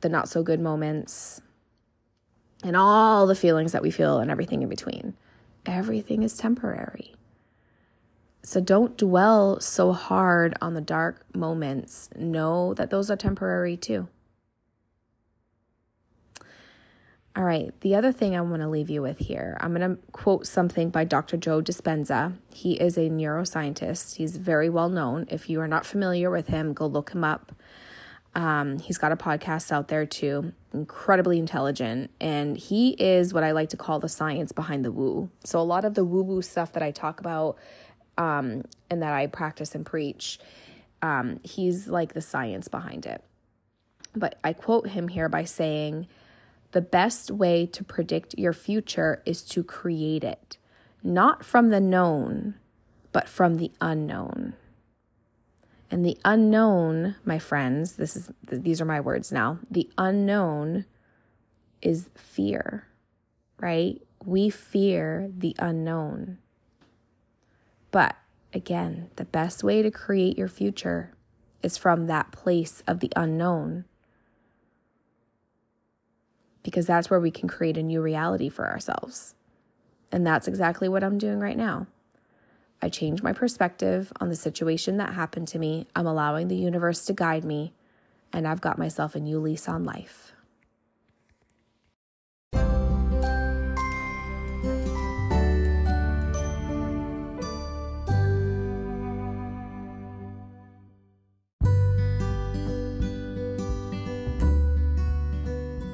the 0.00 0.08
not 0.08 0.28
so 0.28 0.42
good 0.42 0.60
moments, 0.60 1.40
and 2.62 2.76
all 2.76 3.26
the 3.26 3.34
feelings 3.34 3.72
that 3.72 3.82
we 3.82 3.90
feel 3.90 4.18
and 4.18 4.30
everything 4.30 4.62
in 4.62 4.68
between. 4.68 5.14
Everything 5.64 6.22
is 6.22 6.36
temporary. 6.36 7.14
So 8.42 8.60
don't 8.60 8.96
dwell 8.96 9.60
so 9.60 9.92
hard 9.92 10.54
on 10.60 10.74
the 10.74 10.80
dark 10.80 11.24
moments. 11.34 12.08
Know 12.16 12.74
that 12.74 12.90
those 12.90 13.10
are 13.10 13.16
temporary 13.16 13.76
too. 13.76 14.08
All 17.36 17.44
right, 17.44 17.78
the 17.82 17.94
other 17.94 18.12
thing 18.12 18.34
I 18.34 18.40
want 18.40 18.62
to 18.62 18.68
leave 18.68 18.88
you 18.88 19.02
with 19.02 19.18
here, 19.18 19.58
I'm 19.60 19.74
going 19.74 19.96
to 19.96 20.02
quote 20.12 20.46
something 20.46 20.88
by 20.88 21.04
Dr. 21.04 21.36
Joe 21.36 21.60
Dispenza. 21.60 22.34
He 22.54 22.80
is 22.80 22.96
a 22.96 23.10
neuroscientist. 23.10 24.16
He's 24.16 24.38
very 24.38 24.70
well 24.70 24.88
known. 24.88 25.26
If 25.28 25.50
you 25.50 25.60
are 25.60 25.68
not 25.68 25.84
familiar 25.84 26.30
with 26.30 26.46
him, 26.46 26.72
go 26.72 26.86
look 26.86 27.10
him 27.10 27.24
up. 27.24 27.52
Um, 28.36 28.78
he's 28.78 28.98
got 28.98 29.12
a 29.12 29.16
podcast 29.16 29.72
out 29.72 29.88
there 29.88 30.04
too, 30.04 30.52
incredibly 30.74 31.38
intelligent. 31.38 32.10
And 32.20 32.56
he 32.56 32.90
is 32.90 33.32
what 33.32 33.42
I 33.42 33.52
like 33.52 33.70
to 33.70 33.78
call 33.78 33.98
the 33.98 34.10
science 34.10 34.52
behind 34.52 34.84
the 34.84 34.92
woo. 34.92 35.30
So, 35.42 35.58
a 35.58 35.64
lot 35.64 35.86
of 35.86 35.94
the 35.94 36.04
woo 36.04 36.22
woo 36.22 36.42
stuff 36.42 36.72
that 36.74 36.82
I 36.82 36.90
talk 36.90 37.18
about 37.18 37.56
um, 38.18 38.62
and 38.90 39.02
that 39.02 39.14
I 39.14 39.26
practice 39.26 39.74
and 39.74 39.86
preach, 39.86 40.38
um, 41.00 41.40
he's 41.44 41.88
like 41.88 42.12
the 42.12 42.20
science 42.20 42.68
behind 42.68 43.06
it. 43.06 43.24
But 44.14 44.38
I 44.44 44.52
quote 44.52 44.88
him 44.88 45.08
here 45.08 45.30
by 45.30 45.44
saying, 45.44 46.06
the 46.72 46.82
best 46.82 47.30
way 47.30 47.64
to 47.64 47.82
predict 47.82 48.34
your 48.36 48.52
future 48.52 49.22
is 49.24 49.40
to 49.44 49.64
create 49.64 50.24
it, 50.24 50.58
not 51.02 51.42
from 51.42 51.70
the 51.70 51.80
known, 51.80 52.54
but 53.12 53.30
from 53.30 53.56
the 53.56 53.72
unknown. 53.80 54.52
And 55.90 56.04
the 56.04 56.18
unknown, 56.24 57.16
my 57.24 57.38
friends, 57.38 57.96
this 57.96 58.16
is 58.16 58.32
these 58.50 58.80
are 58.80 58.86
my 58.86 59.00
words 59.00 59.30
now. 59.30 59.60
The 59.70 59.88
unknown 59.96 60.84
is 61.80 62.08
fear, 62.16 62.88
right? 63.60 64.00
We 64.24 64.50
fear 64.50 65.30
the 65.36 65.54
unknown. 65.58 66.38
But 67.92 68.16
again, 68.52 69.10
the 69.16 69.24
best 69.24 69.62
way 69.62 69.82
to 69.82 69.90
create 69.90 70.36
your 70.36 70.48
future 70.48 71.12
is 71.62 71.76
from 71.76 72.06
that 72.06 72.32
place 72.32 72.82
of 72.86 73.00
the 73.00 73.12
unknown 73.14 73.84
because 76.62 76.86
that's 76.86 77.08
where 77.08 77.20
we 77.20 77.30
can 77.30 77.48
create 77.48 77.76
a 77.76 77.82
new 77.82 78.02
reality 78.02 78.48
for 78.48 78.68
ourselves. 78.68 79.36
And 80.10 80.26
that's 80.26 80.48
exactly 80.48 80.88
what 80.88 81.04
I'm 81.04 81.16
doing 81.16 81.38
right 81.38 81.56
now. 81.56 81.86
I 82.82 82.88
changed 82.88 83.22
my 83.22 83.32
perspective 83.32 84.12
on 84.20 84.28
the 84.28 84.36
situation 84.36 84.98
that 84.98 85.14
happened 85.14 85.48
to 85.48 85.58
me. 85.58 85.86
I'm 85.96 86.06
allowing 86.06 86.48
the 86.48 86.56
universe 86.56 87.04
to 87.06 87.12
guide 87.12 87.44
me, 87.44 87.72
and 88.32 88.46
I've 88.46 88.60
got 88.60 88.78
myself 88.78 89.14
a 89.14 89.20
new 89.20 89.38
lease 89.38 89.68
on 89.68 89.84
life. 89.84 90.32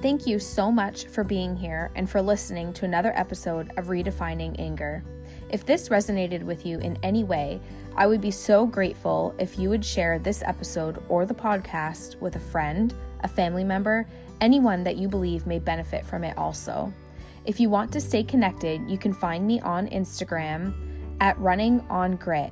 Thank 0.02 0.26
you 0.26 0.40
so 0.40 0.72
much 0.72 1.06
for 1.06 1.22
being 1.22 1.56
here 1.56 1.92
and 1.94 2.10
for 2.10 2.20
listening 2.20 2.72
to 2.74 2.84
another 2.84 3.12
episode 3.16 3.70
of 3.76 3.86
Redefining 3.86 4.56
Anger. 4.58 5.04
If 5.52 5.66
this 5.66 5.90
resonated 5.90 6.42
with 6.42 6.64
you 6.64 6.78
in 6.78 6.98
any 7.02 7.24
way, 7.24 7.60
I 7.94 8.06
would 8.06 8.22
be 8.22 8.30
so 8.30 8.64
grateful 8.64 9.34
if 9.38 9.58
you 9.58 9.68
would 9.68 9.84
share 9.84 10.18
this 10.18 10.42
episode 10.46 11.02
or 11.10 11.26
the 11.26 11.34
podcast 11.34 12.18
with 12.22 12.36
a 12.36 12.40
friend, 12.40 12.94
a 13.20 13.28
family 13.28 13.62
member, 13.62 14.06
anyone 14.40 14.82
that 14.84 14.96
you 14.96 15.08
believe 15.08 15.46
may 15.46 15.58
benefit 15.58 16.06
from 16.06 16.24
it 16.24 16.38
also. 16.38 16.90
If 17.44 17.60
you 17.60 17.68
want 17.68 17.92
to 17.92 18.00
stay 18.00 18.22
connected, 18.22 18.80
you 18.88 18.96
can 18.96 19.12
find 19.12 19.46
me 19.46 19.60
on 19.60 19.88
Instagram 19.88 20.72
at 21.20 21.38
running 21.38 21.80
on 21.90 22.16
grit, 22.16 22.50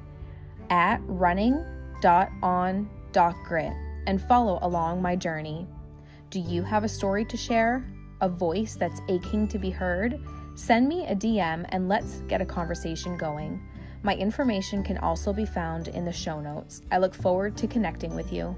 at 0.69 1.01
running.on.grit, 1.07 3.73
and 4.07 4.23
follow 4.23 4.59
along 4.61 5.01
my 5.01 5.17
journey. 5.17 5.67
Do 6.29 6.39
you 6.39 6.63
have 6.65 6.85
a 6.85 6.89
story 6.89 7.25
to 7.25 7.37
share? 7.39 7.83
A 8.21 8.29
voice 8.29 8.75
that's 8.75 9.01
aching 9.09 9.49
to 9.49 9.59
be 9.59 9.71
heard? 9.71 10.21
Send 10.61 10.89
me 10.89 11.07
a 11.07 11.17
DM 11.17 11.65
and 11.71 11.89
let's 11.89 12.21
get 12.29 12.43
a 12.43 12.45
conversation 12.45 13.17
going. 13.17 13.67
My 14.03 14.15
information 14.15 14.85
can 14.85 14.99
also 14.99 15.33
be 15.33 15.47
found 15.47 15.89
in 15.89 16.05
the 16.05 16.13
show 16.13 16.39
notes. 16.39 16.83
I 16.93 16.99
look 16.99 17.15
forward 17.15 17.57
to 17.57 17.67
connecting 17.67 18.15
with 18.15 18.31
you. 18.31 18.55